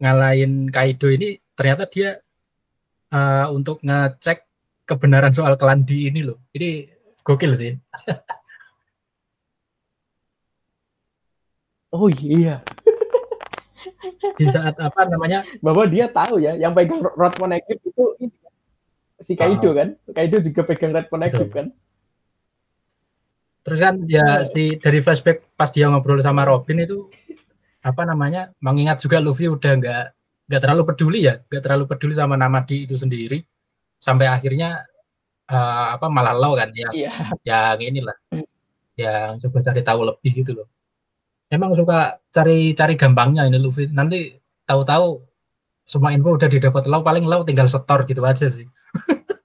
[0.00, 2.20] ngalahin Kaido ini ternyata dia
[3.12, 4.44] eh, untuk ngecek
[4.88, 6.40] kebenaran soal Klandi ini loh.
[6.56, 6.88] Ini
[7.24, 7.72] gokil sih.
[11.90, 12.62] Oh iya,
[14.38, 15.42] Di saat apa namanya?
[15.58, 18.52] bahwa dia tahu ya, yang pegang rod connective itu ini kan,
[19.18, 21.50] si Kaido kan, Kaido juga pegang rod Betul.
[21.50, 21.66] kan.
[23.60, 27.12] Terus kan ya si dari flashback pas dia ngobrol sama Robin itu
[27.80, 28.52] apa namanya?
[28.60, 30.04] Mengingat juga Luffy udah nggak
[30.50, 33.38] nggak terlalu peduli ya, nggak terlalu peduli sama nama di itu sendiri
[34.00, 34.84] sampai akhirnya
[35.50, 37.10] eh, apa malah Lau kan yang Iya,
[37.46, 38.46] yang inilah Hmm.
[38.98, 40.66] yang coba cari tahu lebih gitu loh.
[41.50, 43.88] Emang suka cari cari gampangnya ini Luffy.
[43.90, 44.36] Nanti
[44.68, 45.24] tahu-tahu
[45.88, 48.66] semua info udah didapat Lau paling Lau tinggal setor gitu aja sih.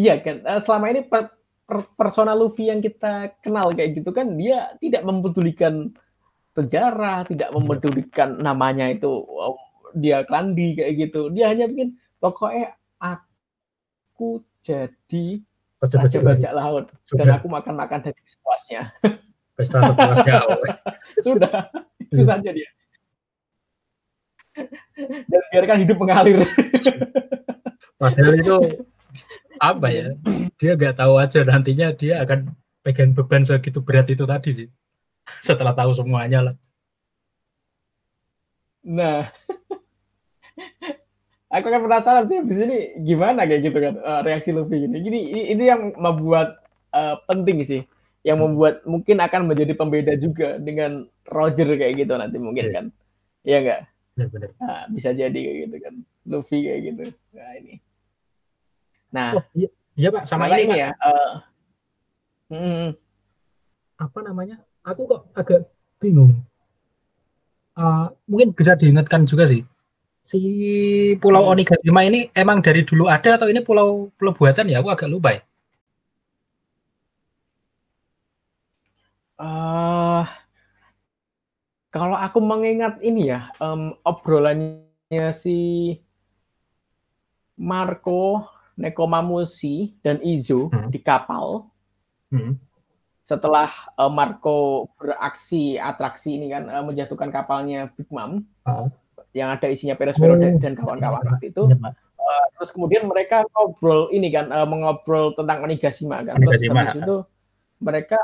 [0.00, 0.36] iya kan.
[0.44, 1.00] Eh, Selama ini
[1.70, 5.94] per, per- persona Luffy yang kita kenal kayak gitu kan, dia tidak mempedulikan
[6.58, 9.54] sejarah, tidak mempedulikan namanya itu oh,
[9.94, 11.30] dia klandi kayak gitu.
[11.30, 15.38] Dia hanya bikin pokoknya aku jadi
[15.80, 18.90] raja bajak laut dan sudah aku makan-makan dari sepuasnya.
[19.56, 20.36] pesta sepuasnya.
[21.24, 21.68] Sudah,
[22.00, 22.28] itu Iya.
[22.28, 22.70] saja dia.
[25.30, 26.44] Dan biarkan hidup mengalir.
[28.00, 28.56] Padahal itu
[29.60, 30.16] apa ya?
[30.56, 32.48] Dia nggak tahu aja nantinya dia akan
[32.80, 34.68] pegang beban segitu berat itu tadi sih.
[35.44, 36.54] Setelah tahu semuanya lah.
[38.80, 39.28] Nah,
[41.54, 44.98] aku kan penasaran sih di sini gimana kayak gitu kan eh, reaksi Luffy ini.
[45.04, 45.18] Jadi
[45.52, 47.82] itu yang membuat eh, penting sih,
[48.24, 48.56] yang Hmm.
[48.56, 52.74] membuat mungkin akan menjadi pembeda juga dengan Roger kayak gitu nanti mungkin Iya.
[52.74, 52.84] kan.
[53.44, 53.80] Iya nggak?
[54.16, 54.48] Benar-benar.
[54.60, 55.94] Nah, bisa jadi kayak gitu kan.
[56.28, 57.02] Luffy kayak gitu.
[57.36, 57.74] Nah, ini.
[59.10, 60.78] Nah, Oh, iya, iya Pak, sama ini, ini Pak.
[60.78, 60.88] ya.
[60.94, 61.32] eh,
[62.54, 62.88] mm,
[64.00, 64.56] Apa namanya?
[64.86, 65.68] Aku kok agak
[66.00, 66.32] bingung.
[67.80, 69.62] Eh, mungkin bisa diingatkan juga sih.
[70.20, 70.38] Si
[71.22, 71.52] Pulau Hmm.
[71.56, 74.80] Onigashima ini emang dari dulu ada atau ini pulau pulau buatan ya?
[74.84, 75.42] Aku agak lupa ya.
[79.40, 80.24] eh,
[81.90, 85.58] kalau aku mengingat ini ya, em, obrolannya si
[87.58, 88.46] Marco,
[88.80, 90.88] Nekomamushi, dan Izo Hmm.
[90.88, 91.68] di kapal
[92.32, 92.56] Hmm.
[93.22, 98.42] setelah eh, Marco beraksi atraksi ini kan eh, menjatuhkan kapalnya Big Mom.
[98.64, 98.88] Oh.
[99.30, 100.42] yang ada isinya Perospero Oh.
[100.58, 101.62] dan, kawan-kawan waktu itu.
[102.20, 106.34] Uh, terus kemudian mereka ngobrol ini kan uh, mengobrol tentang Onigashima kan.
[106.34, 106.74] Terus Onigashima.
[106.82, 107.16] habis itu
[107.78, 108.18] mereka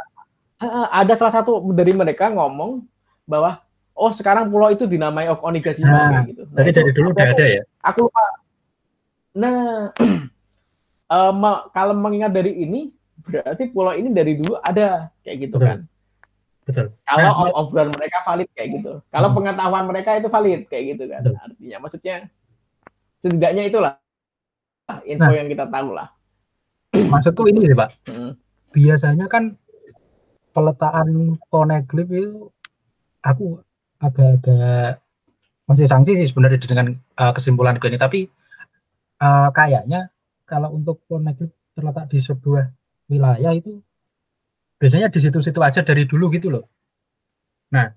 [0.58, 2.82] uh, ada salah satu dari mereka ngomong
[3.22, 3.62] bahwa
[3.94, 6.42] oh sekarang pulau itu dinamai Onigashima Nah, gitu.
[6.50, 7.62] Tapi itu dari dulu udah ada ya.
[7.86, 8.26] Aku lupa.
[9.32, 9.94] Nah,
[11.08, 12.90] me- kalau mengingat dari ini
[13.22, 15.66] berarti pulau ini dari dulu ada kayak gitu Betul.
[15.66, 15.78] kan.
[16.66, 16.86] Betul.
[17.06, 18.92] Kalau Nah, ob- obrolan mereka valid kayak gitu.
[19.06, 19.36] Kalau Hmm.
[19.38, 21.20] pengetahuan mereka itu valid kayak gitu kan.
[21.22, 21.34] Betul.
[21.38, 22.14] Artinya maksudnya
[23.22, 23.92] setidaknya itulah
[25.06, 25.34] info Nah.
[25.34, 26.08] yang kita tahu lah.
[26.90, 27.90] Maksudku ini sih, Pak.
[28.10, 28.34] Hmm.
[28.74, 29.54] Biasanya kan
[30.50, 32.50] peletaan poneglyph itu
[33.20, 33.60] aku
[34.00, 35.02] agak-agak
[35.66, 37.98] masih sanksi sih sebenarnya dengan uh, kesimpulan gue ini.
[37.98, 38.26] Tapi
[39.20, 40.10] uh, kayaknya
[40.46, 42.64] kalau untuk poneglyph terletak di sebuah
[43.10, 43.82] wilayah itu
[44.80, 46.64] biasanya di situ-situ aja dari dulu gitu loh.
[47.74, 47.90] Nah,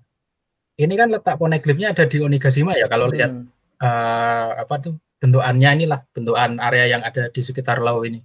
[0.76, 3.46] ini kan letak poneglyphnya ada di Onigashima ya kalau lihat Hmm.
[3.80, 8.20] eh, apa tuh bentukannya inilah bentukan area yang ada di sekitar laut ini.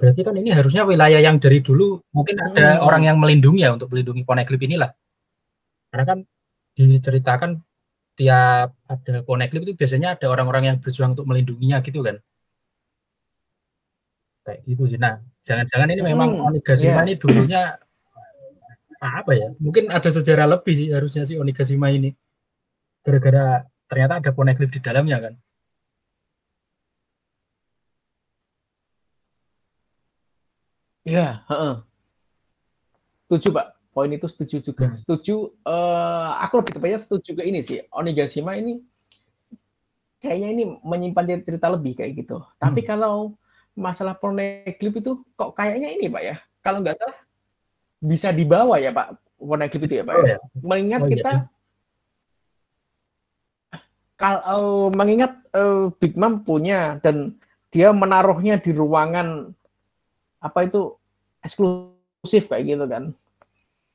[0.00, 2.86] Berarti kan ini harusnya wilayah yang dari dulu mungkin ada Hmm.
[2.86, 4.90] orang yang melindungi ya untuk melindungi poneglyph inilah.
[5.90, 6.18] Karena kan
[6.78, 7.60] diceritakan
[8.16, 12.16] tiap ada poneglyph itu biasanya ada orang-orang yang berjuang untuk melindunginya gitu kan.
[14.40, 14.98] Kayak gitu sih.
[14.98, 17.06] Nah, jangan-jangan ini memang Hmm, Onigashima iya.
[17.06, 17.62] ini dulunya
[19.00, 19.48] apa ya?
[19.60, 22.12] Mungkin ada sejarah lebih sih harusnya si Onigashima ini.
[23.04, 25.34] Gara-gara ternyata ada poneglyph di dalamnya kan.
[31.08, 31.74] Ya, heeh.
[33.28, 33.66] Setuju, Pak.
[33.90, 34.86] Poin itu setuju juga.
[34.92, 34.96] Hmm.
[35.00, 37.82] Setuju, eh, aku lebih tepatnya setuju ke ini sih.
[37.90, 38.84] Onigashima ini
[40.20, 42.44] kayaknya ini menyimpan cerita lebih kayak gitu.
[42.60, 42.88] Tapi Hmm.
[42.88, 43.14] kalau
[43.80, 46.36] masalah poneglyph itu kok kayaknya ini, Pak ya.
[46.60, 47.18] Kalau nggak salah
[47.98, 49.16] bisa dibawa ya, Pak.
[49.40, 50.14] Poneglyph itu ya, Pak.
[50.14, 50.36] Oh ya.
[50.36, 50.38] ya.
[50.60, 51.32] Mengingat Oh, iya, kita
[54.20, 57.40] kalau mengingat eh, Big Mom punya dan
[57.72, 59.56] dia menaruhnya di ruangan
[60.44, 61.00] apa itu
[61.40, 63.04] eksklusif kayak gitu kan.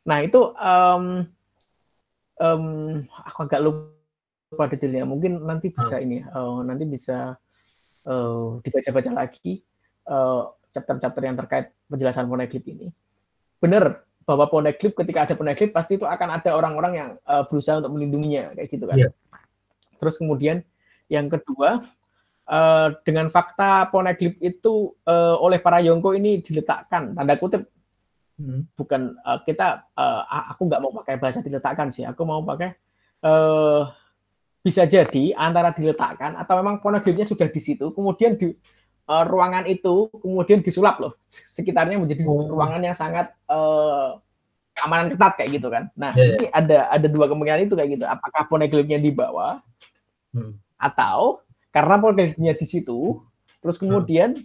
[0.10, 1.30] Nah itu em,
[2.42, 2.64] em,
[3.06, 5.06] aku agak lupa detailnya.
[5.06, 7.38] Mungkin nanti bisa ini, eh, nanti bisa
[8.10, 9.62] eh, dibaca-baca lagi
[10.74, 12.92] chapter-chapter yang terkait penjelasan poneglyph ini.
[13.60, 17.94] Benar bahwa poneglyph ketika ada poneglyph pasti itu akan ada orang-orang yang eh, berusaha untuk
[17.96, 18.98] melindunginya kayak gitu kan.
[18.98, 19.10] Iya.
[20.02, 20.66] Terus kemudian
[21.10, 21.86] yang kedua
[22.50, 27.70] eh, dengan fakta poneglyph itu eh, oleh para Yongko ini diletakkan tanda kutip
[28.36, 28.68] Hmm.
[28.76, 32.76] bukan eh, kita eh, a- aku nggak mau pakai bahasa diletakkan sih aku mau pakai
[33.24, 33.82] eh,
[34.60, 38.52] bisa jadi antara diletakkan atau memang poneglyphnya sudah di situ kemudian di
[39.06, 41.14] eh, ruangan itu kemudian disulap loh.
[41.28, 42.50] Sekitarnya menjadi Oh.
[42.50, 44.10] ruangan yang sangat eh,
[44.76, 45.88] keamanan ketat kayak gitu kan.
[45.96, 46.36] Nah Iya, iya.
[46.36, 48.06] ini ada ada dua kemungkinan itu kayak gitu.
[48.06, 49.64] Apakah poneglyphnya dibawa
[50.36, 50.60] Hmm.
[50.76, 51.40] atau
[51.72, 53.24] karena poneglyphnya di situ
[53.64, 54.36] terus kemudian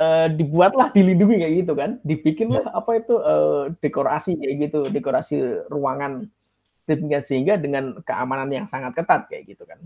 [0.00, 1.90] eh, dibuatlah dilindungi kayak gitu kan.
[2.00, 5.36] Dibikinlah apa itu eh, dekorasi kayak gitu dekorasi
[5.68, 6.24] ruangan
[7.22, 9.78] sehingga dengan keamanan yang sangat ketat kayak gitu kan.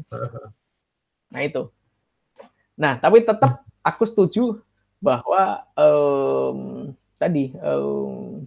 [1.29, 1.67] Nah itu
[2.75, 4.59] nah tapi tetap aku setuju
[4.99, 6.59] bahwa em,
[7.17, 8.45] tadi em,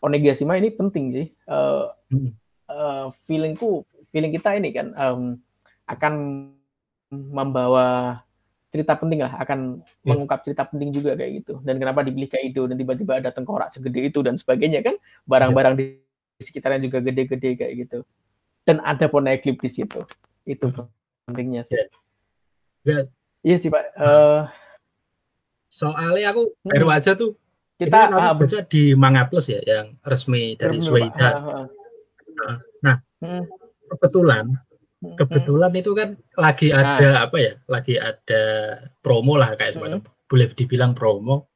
[0.00, 1.26] Onigashima ini penting sih
[2.10, 2.34] Hmm.
[2.66, 5.20] eh, feelingku feeling kita ini kan em,
[5.86, 6.14] akan
[7.10, 8.18] membawa
[8.70, 10.14] cerita penting lah akan Ya.
[10.14, 14.06] mengungkap cerita penting juga kayak gitu dan kenapa dipilih Kaido dan tiba-tiba ada tengkorak segede
[14.06, 14.94] itu dan sebagainya kan
[15.26, 15.84] barang-barang di
[16.40, 17.98] sekitarnya juga gede-gede kayak gitu
[18.64, 20.00] dan ada poneglyph di situ
[20.46, 20.86] itu Hmm.
[21.26, 21.76] pentingnya sih.
[22.86, 23.10] Ya.
[23.42, 24.42] Iya sih pak Eh,
[25.70, 26.70] Soalnya aku Hmm.
[26.74, 27.38] baru aja tuh
[27.78, 31.14] kita ini aku ah, baca di Manga Plus ya yang resmi dari bener.
[31.16, 32.56] Ah, ah.
[32.82, 32.96] Nah.
[33.22, 33.44] Hmm,
[33.90, 34.50] Kebetulan
[35.00, 36.98] hmm, kebetulan itu kan lagi Nah.
[36.98, 37.52] ada apa ya?
[37.70, 38.42] Lagi ada
[39.00, 41.46] promo lah kayak semacam boleh dibilang promo.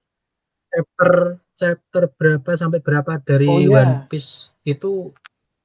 [0.71, 1.13] Chapter
[1.55, 3.83] chapter berapa sampai berapa dari Oh, iya.
[3.83, 5.11] One Piece itu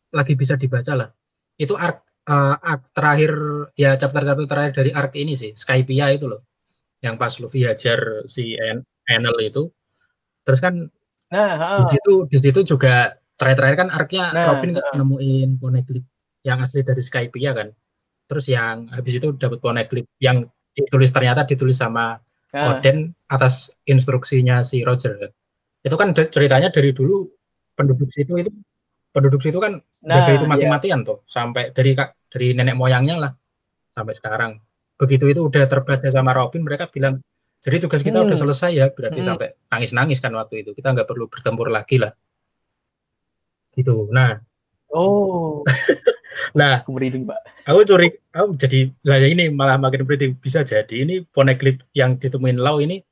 [0.09, 1.09] lagi bisa dibaca lah.
[1.55, 3.31] Itu arc, arc terakhir
[3.73, 6.45] ya chapter-chapter terakhir dari arc ini sih, Skypiea itu loh.
[7.01, 7.99] Yang pas Luffy hajar
[8.29, 9.69] si En- Enel itu.
[10.45, 10.89] Terus kan
[11.29, 11.77] nah ah.
[11.85, 14.95] di situ di situ juga terakhir-terakhir kan arc-nya Nah, Robin nggak ah.
[14.97, 16.07] nemuin poneglyph
[16.41, 17.69] yang asli dari Skypiea kan.
[18.29, 24.65] Terus yang habis itu dapat poneglyph yang ditulis ternyata ditulis sama Nah, Oden atas instruksinya
[24.65, 25.31] si Roger kan.
[25.85, 27.29] Itu kan ceritanya dari dulu
[27.77, 28.49] penduduk situ itu
[29.13, 30.51] penduduk situ kan jaga itu iya.
[30.51, 33.31] mati-matian tuh sampai dari kak dari nenek moyangnya lah
[33.91, 34.61] sampai sekarang.
[34.95, 37.19] Begitu itu udah terbaca sama Robin mereka bilang
[37.59, 38.43] jadi tugas kita udah Hmm.
[38.47, 39.35] selesai ya berarti Hmm.
[39.35, 42.15] sampai nangis-nangis kan waktu itu kita nggak perlu bertempur lagi lah
[43.75, 44.07] gitu.
[44.13, 44.39] Nah
[44.95, 45.63] oh
[46.57, 47.67] nah, aku merinding, Pak.
[47.67, 52.15] Aku curi, aku jadi lah ya ini malah makin merinding bisa jadi ini poneglyph yang
[52.15, 53.03] ditemuin Lau ini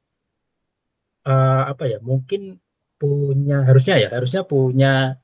[1.28, 1.97] uh, apa ya?
[1.99, 2.55] Mungkin
[2.97, 5.20] punya harusnya ya, harusnya punya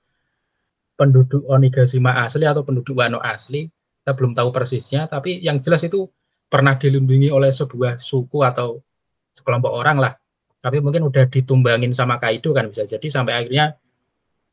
[1.00, 3.72] penduduk Onigashima asli atau penduduk Wano asli.
[4.04, 6.12] Kita belum tahu persisnya, tapi yang jelas itu
[6.52, 8.84] pernah dilindungi oleh sebuah suku atau
[9.32, 10.14] sekelompok orang lah.
[10.60, 13.80] Tapi mungkin udah ditumbangin sama Kaido kan bisa jadi sampai akhirnya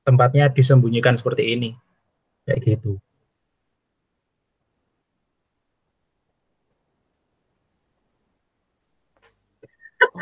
[0.07, 1.75] tempatnya disembunyikan seperti ini.
[2.47, 3.03] Kayak gitu.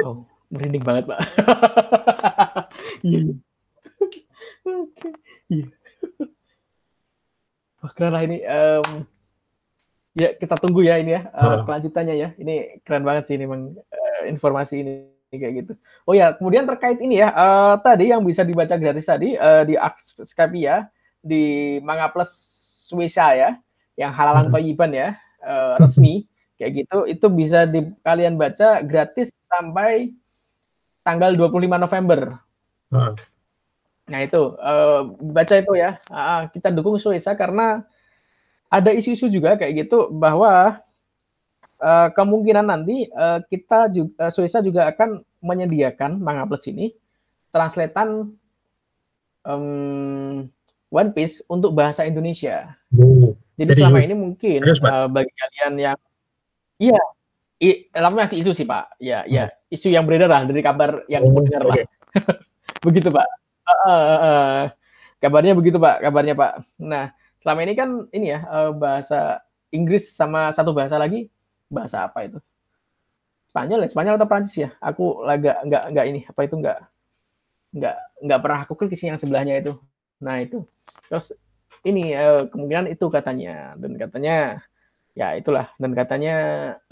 [0.04, 1.20] Oh, merinding banget, Pak.
[3.04, 3.34] Iya, iya.
[4.66, 5.08] Oke,
[5.50, 5.66] iya.
[7.78, 8.42] Wah, keren lah ini.
[8.42, 9.06] Um,
[10.14, 12.28] ya, kita tunggu ya ini ya, uh, kelanjutannya ya.
[12.38, 14.92] Ini keren banget sih ini memang uh, informasi ini
[15.34, 15.72] kayak gitu.
[16.08, 19.76] Oh ya, kemudian terkait ini ya, uh, tadi yang bisa dibaca gratis tadi uh, di
[20.24, 20.88] Skype ya,
[21.20, 22.32] di Manga Plus
[22.88, 23.60] Suisa ya,
[24.00, 26.24] yang halalan toyiban ya, uh, resmi
[26.56, 30.16] kayak gitu, itu bisa di, kalian baca gratis sampai
[31.04, 32.20] tanggal 25 November.
[34.08, 36.00] Nah itu uh, baca itu ya.
[36.08, 37.84] Uh, kita dukung Suisa karena
[38.68, 40.80] ada isu-isu juga kayak gitu bahwa
[41.80, 46.92] uh, kemungkinan nanti uh, kita juga uh, Suisa juga akan menyediakan manga plus ini
[47.52, 48.32] translatean
[49.48, 50.46] um,
[50.88, 52.76] One Piece untuk bahasa Indonesia.
[52.96, 53.78] Oh, Jadi serius?
[53.80, 55.98] selama ini mungkin uh, bagi kalian yang
[56.80, 57.00] iya
[57.58, 58.96] I, lama masih isu sih Pak.
[59.02, 59.30] Ya, hmm.
[59.34, 61.84] ya isu yang beredar lah dari kabar yang oh, benar okay.
[61.84, 61.86] lah.
[62.86, 63.28] begitu Pak.
[63.68, 64.60] Uh, uh, uh,
[65.18, 66.06] kabarnya begitu Pak.
[66.06, 66.52] Kabarnya Pak.
[66.78, 67.10] Nah,
[67.48, 69.40] selama ini kan ini ya uh, bahasa
[69.72, 71.32] Inggris sama satu bahasa lagi
[71.72, 72.36] bahasa apa itu?
[73.48, 74.76] Spanyol ya, Spanyol atau Prancis ya?
[74.84, 76.78] Aku laga nggak nggak ini apa itu nggak
[77.72, 79.80] nggak nggak pernah aku klik yang sebelahnya itu.
[80.20, 80.60] Nah itu.
[81.08, 81.32] Terus
[81.88, 84.36] ini uh, kemungkinan itu katanya dan katanya
[85.16, 86.34] ya itulah dan katanya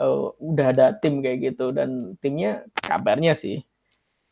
[0.00, 3.60] uh, udah ada tim kayak gitu dan timnya kabarnya sih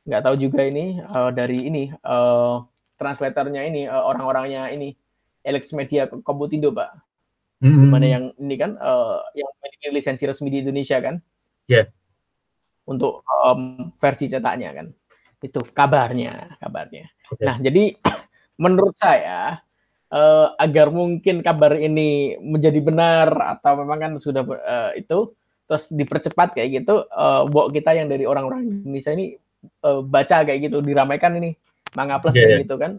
[0.09, 2.64] nggak tahu juga ini uh, dari ini uh,
[2.97, 4.97] translatornya ini orang-orangnya ini
[5.45, 6.90] Alex Media Komputindo pak
[7.61, 7.88] mm-hmm.
[7.88, 11.20] mana yang ini kan uh, yang memiliki lisensi resmi di Indonesia kan
[11.68, 11.86] ya yeah.
[12.88, 14.86] untuk um, versi cetaknya kan
[15.45, 17.45] itu kabarnya kabarnya okay.
[17.45, 17.95] nah jadi
[18.62, 19.61] menurut saya
[20.09, 23.28] uh, agar mungkin kabar ini menjadi benar
[23.59, 28.28] atau memang kan sudah uh, itu terus dipercepat kayak gitu uh, buat kita yang dari
[28.28, 29.36] orang-orang Indonesia ini
[29.80, 31.57] uh, baca kayak gitu diramaikan ini
[31.97, 32.61] manga plus yeah.
[32.61, 32.92] kayak gitu kan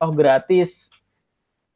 [0.00, 0.88] oh gratis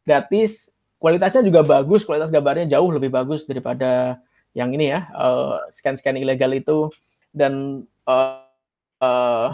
[0.08, 4.18] gratis kualitasnya juga bagus kualitas gambarnya jauh lebih bagus daripada
[4.56, 6.88] yang ini ya uh, scan scan ilegal itu.
[7.28, 8.40] Dan uh,
[9.04, 9.52] uh,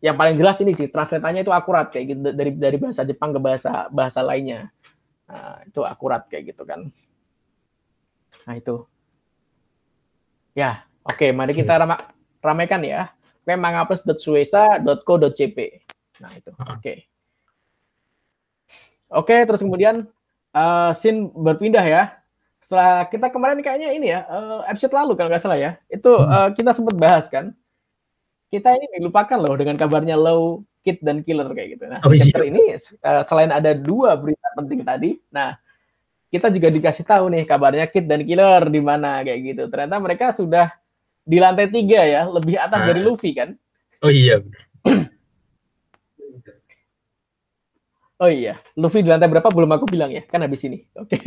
[0.00, 3.40] yang paling jelas ini sih translatannya itu akurat kayak gitu dari dari bahasa Jepang ke
[3.40, 4.72] bahasa bahasa lainnya.
[5.28, 6.88] Nah, itu akurat kayak gitu kan.
[8.48, 8.88] Nah itu.
[10.56, 11.94] Ya oke okay, mari kita ram
[12.40, 13.12] ramaikan ya.
[13.50, 15.58] Mangapus.suesa.co.jp
[16.22, 16.52] nah itu.
[16.54, 16.78] Oke.
[16.78, 17.09] okay.
[19.10, 20.06] Oke terus kemudian
[20.54, 22.02] uh, scene berpindah ya
[22.64, 26.54] setelah kita kemarin kayaknya ini ya uh, episode lalu kalau nggak salah ya itu uh,
[26.54, 27.50] kita sempat bahas kan
[28.50, 31.84] kita ini dilupakan loh dengan kabarnya low kit dan killer kayak gitu.
[31.86, 32.40] Nah, oh, iya.
[32.42, 35.54] ini uh, selain ada dua berita penting tadi, nah
[36.32, 39.62] kita juga dikasih tahu nih kabarnya kit dan killer di mana kayak gitu.
[39.68, 40.72] Ternyata mereka sudah
[41.22, 42.88] di lantai tiga ya, lebih atas nah.
[42.90, 43.52] dari Luffy kan?
[44.00, 44.40] Oh iya.
[48.20, 50.84] Oh iya, Luffy di lantai berapa belum aku bilang ya, kan habis ini.
[50.94, 51.16] Oke.
[51.16, 51.20] Okay.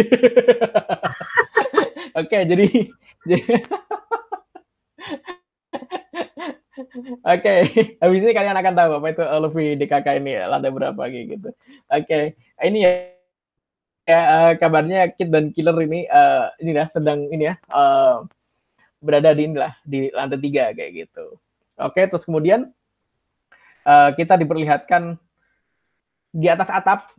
[2.20, 2.66] Oke, jadi
[7.24, 7.60] Oke, okay.
[7.98, 11.50] habis ini kalian akan tahu apa itu Luffy DKK ini lantai berapa gitu.
[11.90, 12.24] Oke, okay.
[12.62, 12.92] ini ya,
[14.06, 18.26] ya uh, kabarnya Kid dan Killer ini uh, ini ya sedang ini ya uh,
[19.02, 21.38] berada di inilah di lantai tiga kayak gitu.
[21.82, 22.70] Oke, okay, terus kemudian
[23.90, 25.18] uh, kita diperlihatkan
[26.34, 27.14] di atas atap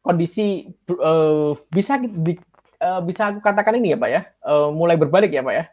[0.00, 2.40] kondisi uh, bisa di,
[2.80, 5.64] uh, bisa aku katakan ini ya pak ya uh, mulai berbalik ya pak ya.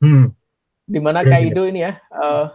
[0.00, 0.32] Hmm
[0.86, 2.54] di mana Kaido ini ya uh,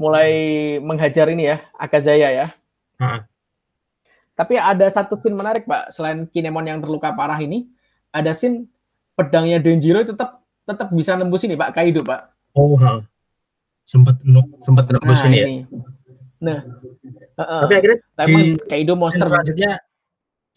[0.00, 0.32] mulai
[0.80, 2.46] menghajar ini ya Akazaya ya.
[2.96, 3.20] Hmm.
[4.32, 7.68] Tapi ada satu scene menarik Pak, selain Kinemon yang terluka parah ini,
[8.08, 8.64] ada scene
[9.12, 12.32] pedangnya Denjiro tetap tetap bisa nembus ini Pak Kaido Pak.
[12.56, 13.04] Oh, ha.
[13.84, 14.22] sempat
[14.64, 15.46] sempat nembus nah, ini, ya.
[16.40, 16.64] Nah,
[17.36, 19.84] uh, tapi akhirnya tapi di Kaido monster selanjutnya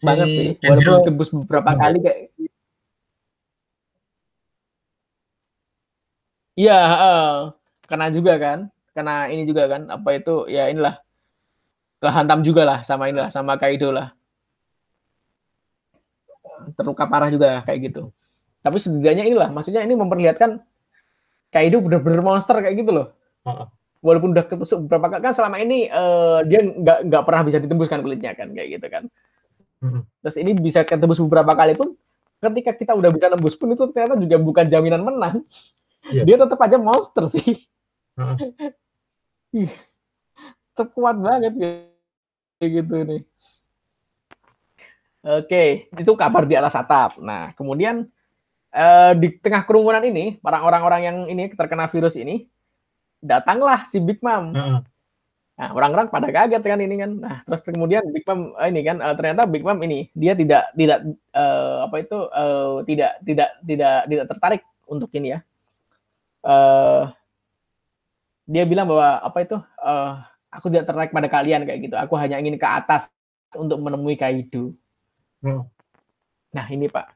[0.00, 0.48] banget si sih.
[0.64, 1.80] Walaupun tembus beberapa hmm.
[1.80, 2.20] kali kayak
[6.54, 7.30] Iya, uh,
[7.90, 11.02] kena juga kan, kena ini juga kan, apa itu ya inilah
[11.98, 14.14] kehantam juga lah sama inilah sama Kaido lah.
[16.72, 18.08] terluka parah juga kayak gitu.
[18.64, 20.64] Tapi setidaknya inilah, maksudnya ini memperlihatkan
[21.52, 23.06] Kaido bener-bener monster kayak gitu loh.
[23.44, 23.66] Heeh.
[24.04, 28.04] Walaupun udah ketusuk beberapa kali kan selama ini eh, dia nggak nggak pernah bisa ditembuskan
[28.04, 29.08] kulitnya kan kayak gitu kan.
[29.80, 30.04] Mm-mm.
[30.20, 31.96] Terus ini bisa ketembus beberapa kali pun
[32.36, 35.40] ketika kita udah bisa nembus pun itu ternyata juga bukan jaminan menang.
[36.12, 36.28] Iya.
[36.28, 37.64] Dia tetap aja monster sih.
[38.20, 38.36] Heeh.
[39.64, 39.72] Ih,
[40.76, 43.22] tetap kuat banget kayak gitu nih.
[45.24, 47.16] Oke, itu kabar di atas atap.
[47.24, 48.04] Nah, kemudian
[48.68, 52.44] eh, di tengah kerumunan ini, para orang-orang yang ini terkena virus ini,
[53.24, 54.52] datanglah si Big Mom.
[54.52, 54.80] Heeh.
[55.54, 57.10] Nah, orang-orang pada kaget kan ini kan.
[57.16, 60.74] Nah, terus kemudian Big Mom eh, ini kan eh, ternyata Big Mom ini dia tidak
[60.76, 60.98] tidak
[61.32, 65.40] eh, apa itu eh, tidak tidak tidak tidak tertarik untuk ini ya.
[66.44, 67.04] Eh
[68.44, 70.12] dia bilang bahwa apa itu eh,
[70.52, 71.96] aku tidak tertarik pada kalian kayak gitu.
[71.96, 73.08] Aku hanya ingin ke atas
[73.54, 74.74] untuk menemui Kaido.
[75.38, 75.64] Hmm.
[76.50, 77.06] Nah, ini Pak.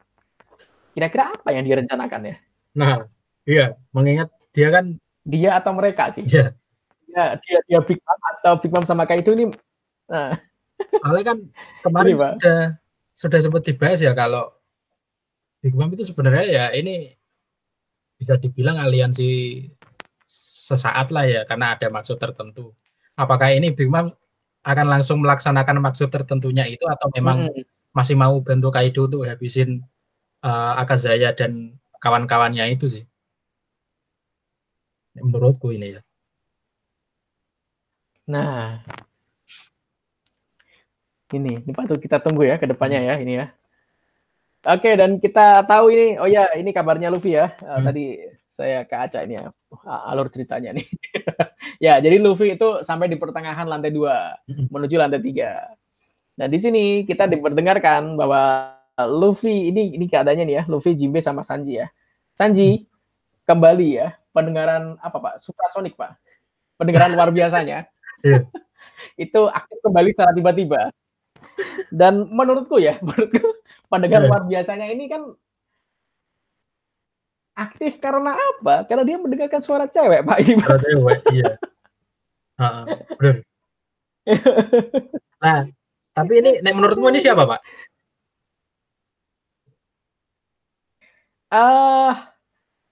[0.95, 2.37] Kira-kira apa yang direncanakan ya?
[2.75, 3.07] Nah,
[3.47, 4.99] iya, mengingat dia kan
[5.29, 6.25] Dia atau mereka sih?
[6.25, 6.57] ya
[7.05, 9.53] Dia dia, dia Big Mom atau Big Mom sama Kaido ini
[10.09, 10.41] nah,
[11.05, 11.39] Soalnya kan
[11.85, 12.33] kemarin Ini, Pak.
[12.41, 12.61] sudah
[13.13, 14.49] sudah sempat dibahas ya kalau
[15.59, 17.19] Big Mom itu sebenarnya ya ini
[18.19, 19.63] bisa dibilang aliansi
[20.69, 22.71] sesaat lah ya karena ada maksud tertentu.
[23.19, 24.07] Apakah ini Big Mom
[24.63, 29.83] akan langsung melaksanakan maksud tertentunya itu atau memang mm, masih mau bantu Kaido untuk habisin
[30.47, 33.05] eh, Akazaya dan kawan-kawannya itu sih?
[35.23, 36.01] Menurutku ini ya.
[38.29, 38.85] Nah,
[41.33, 43.47] ini, ini patut kita tunggu ya ke depannya ya ini ya.
[44.67, 47.55] Oke, dan kita tahu ini, oh ya, ini kabarnya Luffy ya.
[47.63, 47.89] Hmm.
[47.89, 48.19] Tadi
[48.59, 50.87] saya ke Aca ini ya, Wah, alur ceritanya nih.
[51.87, 54.67] ya, jadi Luffy itu sampai di pertengahan lantai dua Mm-mm.
[54.67, 55.73] menuju lantai tiga.
[56.35, 58.75] Nah, di sini kita diperdengarkan bahwa
[59.07, 61.87] Luffy ini ini keadaannya nih ya, Luffy, Jinbe sama Sanji ya.
[62.35, 62.91] Sanji
[63.47, 65.35] kembali ya, pendengaran apa Pak?
[65.43, 66.15] Suprasonik Pak.
[66.79, 67.91] Pendengaran luar biasanya.
[68.23, 68.47] Iya.
[69.25, 70.95] itu aktif kembali secara tiba-tiba.
[71.91, 73.59] Dan menurutku ya, menurutku
[73.91, 74.29] pendengar Iya.
[74.31, 75.35] luar biasanya ini kan
[77.59, 78.87] aktif karena apa?
[78.87, 80.39] Karena dia mendengarkan suara cewek, Pak.
[80.47, 80.67] Ini, Pak.
[80.71, 81.51] Kalau cewek, iya.
[82.63, 82.83] Heeh,
[83.19, 83.37] bener.
[85.43, 85.59] Nah,
[86.15, 87.61] tapi ini nek menurutmu ini siapa, Pak?
[91.49, 92.13] Eh,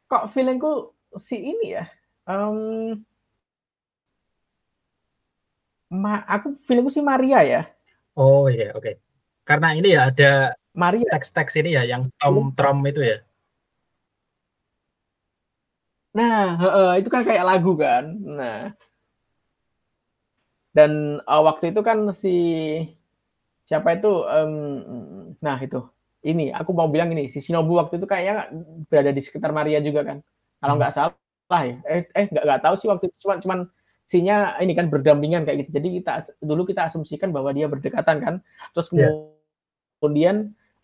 [0.08, 0.95] kok feelingku
[1.26, 1.84] si ini ya?
[2.26, 2.58] Em,
[6.02, 7.60] ma aku feelingku si Maria ya.
[8.18, 8.90] Oh iya, oke.
[9.48, 10.24] Karena ini ya ada
[10.82, 11.06] Maria.
[11.14, 13.16] teks-teks ini ya yang Storm Trom itu ya.
[16.16, 18.04] Nah, heeh, itu kan kayak lagu kan.
[18.38, 18.56] Nah,
[20.76, 20.92] dan
[21.24, 22.28] eh, waktu itu kan si
[23.68, 24.08] siapa itu?
[24.30, 24.52] em,
[25.44, 25.78] nah itu,
[26.30, 28.34] ini aku mau bilang ini si Shinobu waktu itu kayaknya
[28.90, 30.18] berada di sekitar Maria juga kan.
[30.60, 30.80] Kalau Hmm.
[30.82, 31.74] nggak salah ya.
[31.86, 33.58] Eh, eh nggak nggak tahu sih waktu itu cuman cuman
[34.06, 35.82] sinya ini kan berdampingan kayak gitu.
[35.82, 38.34] Jadi kita dulu kita asumsikan bahwa dia berdekatan kan.
[38.74, 39.10] Terus Iya.
[40.00, 40.36] kemudian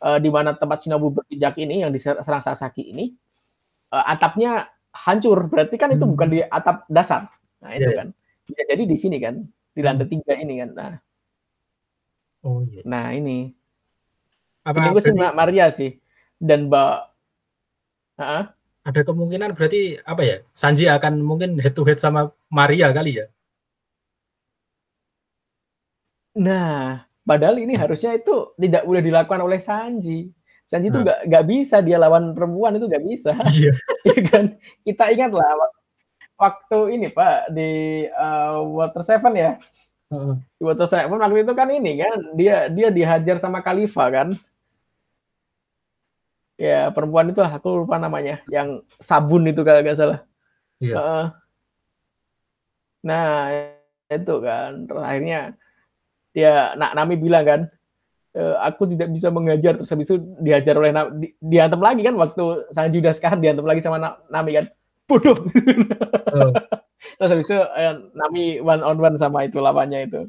[0.03, 3.15] eh, di mana tempat Shinobu berpijak ini yang diserang Sasaki ini
[3.95, 6.13] eh, atapnya hancur berarti kan itu Hmm.
[6.17, 7.97] bukan di atap dasar nah itu Iya.
[8.05, 8.09] kan
[8.45, 9.41] bisa jadi di sini kan
[9.73, 10.95] di lantai tiga ini kan nah
[12.43, 12.83] Oh iya.
[12.85, 13.55] nah ini
[14.67, 15.97] Apa ini gue sih Mbak Maria sih
[16.43, 16.93] dan Mbak
[18.21, 18.43] Heeh.
[18.83, 20.37] Ada kemungkinan berarti apa ya?
[20.53, 23.27] Sanji akan mungkin head to head sama Maria kali ya?
[26.33, 30.33] nah padahal ini harusnya itu tidak boleh dilakukan oleh Sanji
[30.65, 31.05] Sanji itu Hmm.
[31.05, 33.73] nggak nggak bisa dia lawan perempuan itu nggak bisa Iya.
[34.09, 34.45] ya kan
[34.81, 35.77] kita ingat lah wak-
[36.41, 37.71] waktu ini Pak di
[38.09, 39.61] eh, Water Seven ya
[40.09, 40.35] Heeh.
[40.57, 44.29] di Water Seven waktu itu kan ini kan dia dia dihajar sama Khalifa kan
[46.63, 50.21] ya perempuan itu lah aku lupa namanya yang sabun itu kalau nggak salah.
[50.79, 50.95] Iya.
[50.95, 51.27] Heeh.
[53.03, 53.51] nah
[54.07, 55.59] itu kan terus akhirnya
[56.31, 57.61] dia nak Nami bilang kan
[58.33, 59.77] "Eh, aku tidak bisa mengajar.
[59.77, 63.67] Terus habis itu dihajar oleh Nami di, diantem lagi kan waktu Sanji udah sekarang diantem
[63.67, 64.67] lagi sama Na- Nami kan.
[65.05, 65.35] Bodoh.
[65.35, 66.51] Oh,
[67.21, 70.21] terus habis itu eh, Nami one on one sama itu lawannya itu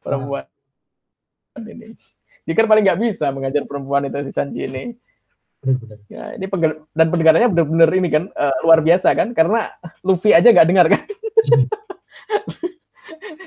[0.00, 0.46] perempuan
[1.60, 1.98] ini.
[2.48, 4.96] Dia kan paling nggak bisa mengajar perempuan itu si Sanji ini
[5.60, 5.98] benar-benar.
[6.08, 9.68] ya ini pengger- dan pendengarannya benar-benar ini kan eh, luar biasa kan karena
[10.02, 11.02] Luffy aja nggak dengar kan.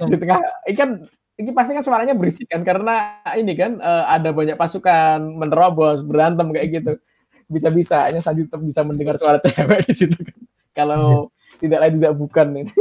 [0.09, 0.39] Di tengah
[0.69, 0.89] ini kan
[1.33, 6.53] ini pasti kan suaranya berisik kan karena ini kan eh, ada banyak pasukan menerobos berantem
[6.53, 6.93] kayak gitu.
[7.49, 10.39] Bisa-bisanya Sanji tetap bisa mendengar suara cewek di situ kan
[10.73, 11.29] kalau
[11.61, 12.71] tidak lain tidak bukan ini.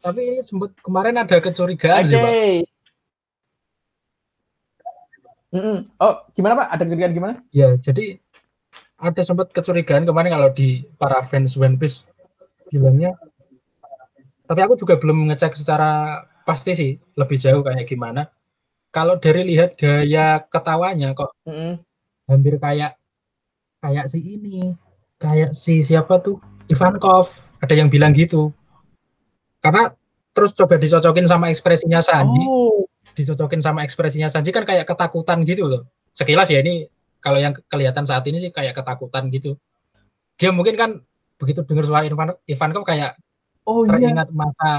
[0.00, 2.32] Tapi ini sempat kemarin ada kecurigaan oke sih, Pak.
[5.50, 5.76] Mm -mm.
[5.98, 6.66] Oh, gimana Pak?
[6.78, 7.34] Ada kecurigaan gimana?
[7.50, 8.22] Ya, jadi
[9.00, 12.04] ada sempat kecurigaan kemarin kalau di para fans One Piece
[12.68, 13.16] bilangnya
[14.44, 18.28] tapi aku juga belum ngecek secara pasti sih lebih jauh kayak gimana
[18.92, 21.72] kalau dari lihat gaya ketawanya kok mm -hmm.
[22.28, 22.98] hampir kayak
[23.80, 24.76] kayak si ini
[25.16, 26.38] kayak si siapa tuh
[26.68, 27.26] Ivankov
[27.64, 28.52] ada yang bilang gitu
[29.64, 29.94] karena
[30.36, 32.89] terus coba dicocokin sama ekspresinya Sanji oh.
[33.14, 35.82] Dicocokin sama ekspresinya Sanji kan kayak ketakutan gitu loh
[36.14, 36.86] sekilas ya ini
[37.20, 39.54] kalau yang kelihatan saat ini sih kayak ketakutan gitu
[40.40, 40.90] dia mungkin kan
[41.36, 43.16] begitu dengar suara Ivan Ivankov kayak
[43.64, 43.96] oh, iya.
[43.96, 44.36] teringat iya.
[44.36, 44.70] masa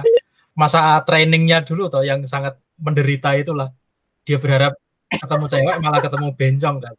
[0.51, 3.71] masa trainingnya dulu toh yang sangat menderita itulah
[4.27, 4.75] dia berharap
[5.09, 6.95] ketemu cewek malah ketemu bencong kan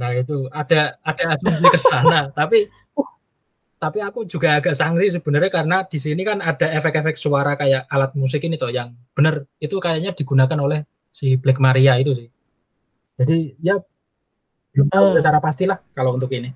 [0.00, 2.72] nah itu ada ada asumsi ke sana tapi
[3.80, 8.12] tapi aku juga agak sangri sebenarnya karena di sini kan ada efek-efek suara kayak alat
[8.12, 12.28] musik ini toh yang benar itu kayaknya digunakan oleh si Black Maria itu sih
[13.16, 13.80] jadi ya
[14.76, 15.12] belum tahu uh.
[15.16, 16.52] secara pastilah kalau untuk ini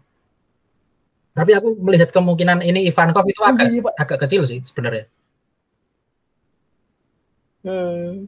[1.33, 5.09] tapi aku melihat kemungkinan ini Ivankov itu agak iya, agak kecil sih sebenarnya
[7.64, 8.20] uh.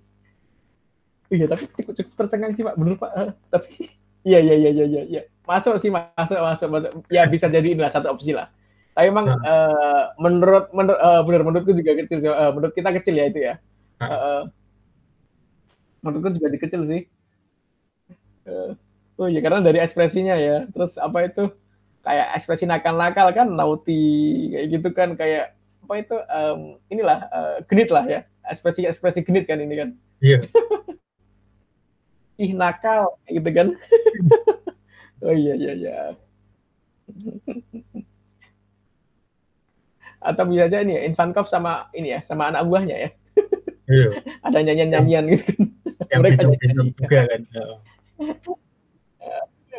[1.26, 2.78] Iya, tapi cukup, cukup tercengang sih, Pak.
[2.78, 3.10] Benar, Pak.
[3.18, 3.90] Uh, tapi
[4.22, 5.22] iya, iya, iya, iya, iya, iya.
[5.42, 6.90] Masuk sih, masuk, masuk, masuk.
[7.10, 8.46] Ya bisa jadi inilah satu opsi lah.
[8.96, 9.36] Tapi emang uh.
[9.44, 12.24] Uh, menurut menurut uh, benar menurutku juga kecil.
[12.24, 13.54] Uh, menurut kita kecil ya itu ya.
[14.00, 14.08] Uh.
[14.08, 14.42] Uh,
[16.00, 17.02] menurutku juga kecil sih.
[18.48, 18.72] Uh,
[19.20, 20.64] oh iya karena dari ekspresinya ya.
[20.72, 21.52] Terus apa itu
[22.00, 25.52] kayak ekspresi nakal-nakal kan nauti kayak gitu kan kayak
[25.86, 29.88] apa itu um, inilah uh, genit lah ya ekspresi ekspresi genit kan ini kan.
[30.24, 30.40] Iya.
[30.40, 30.42] Yeah.
[32.36, 33.68] ih nakal gitu kan
[35.24, 35.96] oh iya iya iya
[40.26, 43.10] atau bisa aja ini ya Infankov sama ini ya sama anak buahnya ya.
[43.86, 44.08] Iya.
[44.46, 45.62] ada nyanyian nyanyian gitu kan.
[46.10, 47.42] yang mereka juga kan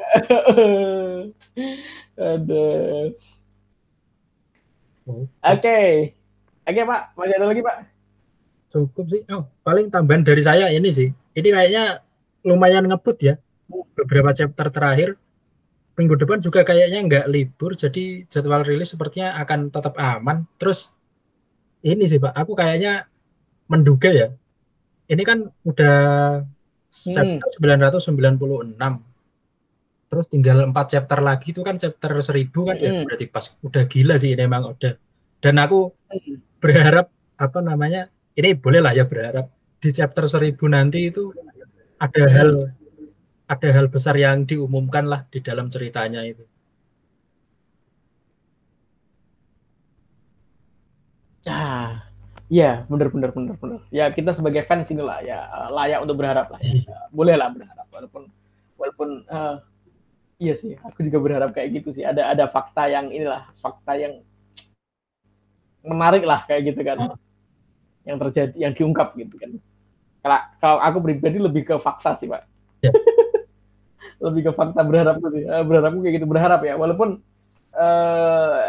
[2.17, 2.65] ada
[5.51, 5.79] oke.
[6.67, 7.01] Oke pak.
[7.15, 7.77] Masih ada lagi pak?
[8.71, 9.23] Cukup sih.
[9.31, 11.11] Oh paling tambahan dari saya ini sih.
[11.35, 11.99] Ini kayaknya
[12.47, 13.35] lumayan ngebut ya.
[13.67, 15.19] Beberapa chapter terakhir
[15.97, 20.93] minggu depan juga kayaknya nggak libur jadi jadwal rilis sepertinya akan tetap aman terus
[21.81, 23.09] ini sih pak aku kayaknya
[23.65, 24.27] menduga ya
[25.09, 25.97] ini kan udah
[26.45, 27.41] hmm.
[27.57, 28.77] 996
[30.07, 32.97] terus tinggal empat chapter lagi itu kan chapter 1000 kan ya, hmm.
[33.01, 34.93] ya berarti pas udah gila sih ini emang udah
[35.41, 36.61] dan aku hmm.
[36.61, 37.09] berharap
[37.41, 39.49] apa namanya ini boleh lah ya berharap
[39.81, 41.33] di chapter 1000 nanti itu
[41.97, 42.69] ada hal
[43.47, 46.43] ada hal besar yang diumumkan lah di dalam ceritanya itu.
[51.47, 52.03] Ah,
[52.51, 53.79] ya benar benar benar benar.
[53.87, 56.59] Ya kita sebagai fans inilah ya layak untuk berharap lah.
[56.59, 57.07] Ya.
[57.07, 58.27] Boleh lah berharap walaupun
[58.75, 59.63] walaupun uh,
[60.43, 62.03] iya sih aku juga berharap kayak gitu sih.
[62.03, 64.19] Ada ada fakta yang inilah fakta yang
[65.87, 67.15] menarik lah kayak gitu kan.
[68.03, 69.55] Yang terjadi yang diungkap gitu kan.
[70.19, 72.43] Kalau kalau aku pribadi lebih ke fakta sih pak.
[72.83, 72.91] Ya.
[74.17, 75.45] Lebih ke fakta berharap sih.
[75.45, 76.73] Eh, berharapku kayak gitu berharap ya.
[76.75, 77.21] Walaupun
[77.77, 78.67] uh,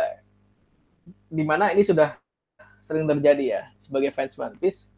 [1.29, 2.17] di mana ini sudah
[2.85, 4.89] sering terjadi ya sebagai fans One Piece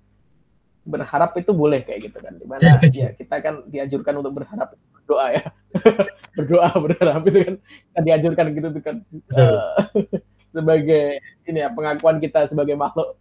[0.86, 2.34] berharap itu boleh kayak gitu kan.
[2.38, 5.44] Di mana ya, ya kita kan dianjurkan untuk berharap berdoa ya.
[6.38, 7.54] berdoa berharap itu kan,
[7.94, 8.96] kan dianjurkan gitu tuh kan.
[9.34, 9.74] Uh,
[10.54, 13.14] sebagai ini ya pengakuan kita sebagai makhluk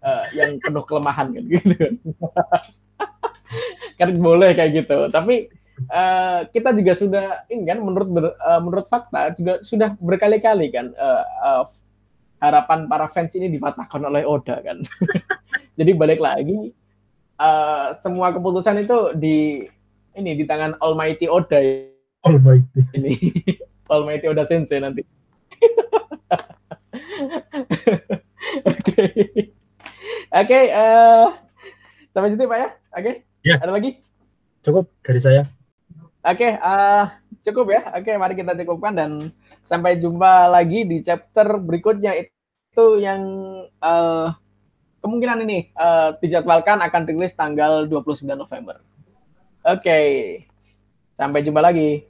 [0.00, 1.94] uh, yang penuh kelemahan kan gitu kan.
[4.00, 4.98] kan boleh kayak gitu.
[5.12, 5.52] Tapi
[5.88, 10.92] uh, kita juga sudah ini kan menurut ber, uh, menurut fakta juga sudah berkali-kali kan
[10.98, 11.64] uh, uh,
[12.40, 14.84] harapan para fans ini dipatahkan oleh Oda kan.
[15.78, 16.72] Jadi balik lagi
[17.40, 19.64] uh, semua keputusan itu di
[20.16, 21.60] ini di tangan Almighty Oda
[22.26, 23.16] Almighty ini
[23.92, 25.00] Almighty Oda Sensei nanti.
[28.70, 29.04] Oke.
[30.30, 30.60] Oke,
[32.14, 32.68] sampai situ Pak ya.
[32.94, 33.02] Oke.
[33.02, 33.14] Okay.
[33.42, 33.56] Ya.
[33.58, 33.98] Ada lagi?
[34.60, 35.59] Cukup dari saya.
[36.20, 37.82] Oke, okay, uh, cukup ya.
[37.96, 39.32] Oke, okay, mari kita cukupkan dan
[39.64, 43.24] sampai jumpa lagi di chapter berikutnya itu yang
[43.80, 44.28] uh,
[45.00, 48.84] kemungkinan ini uh, dijadwalkan akan rilis tanggal 29 November.
[49.64, 49.80] Oke.
[49.80, 50.06] Okay.
[51.16, 52.04] Sampai jumpa lagi.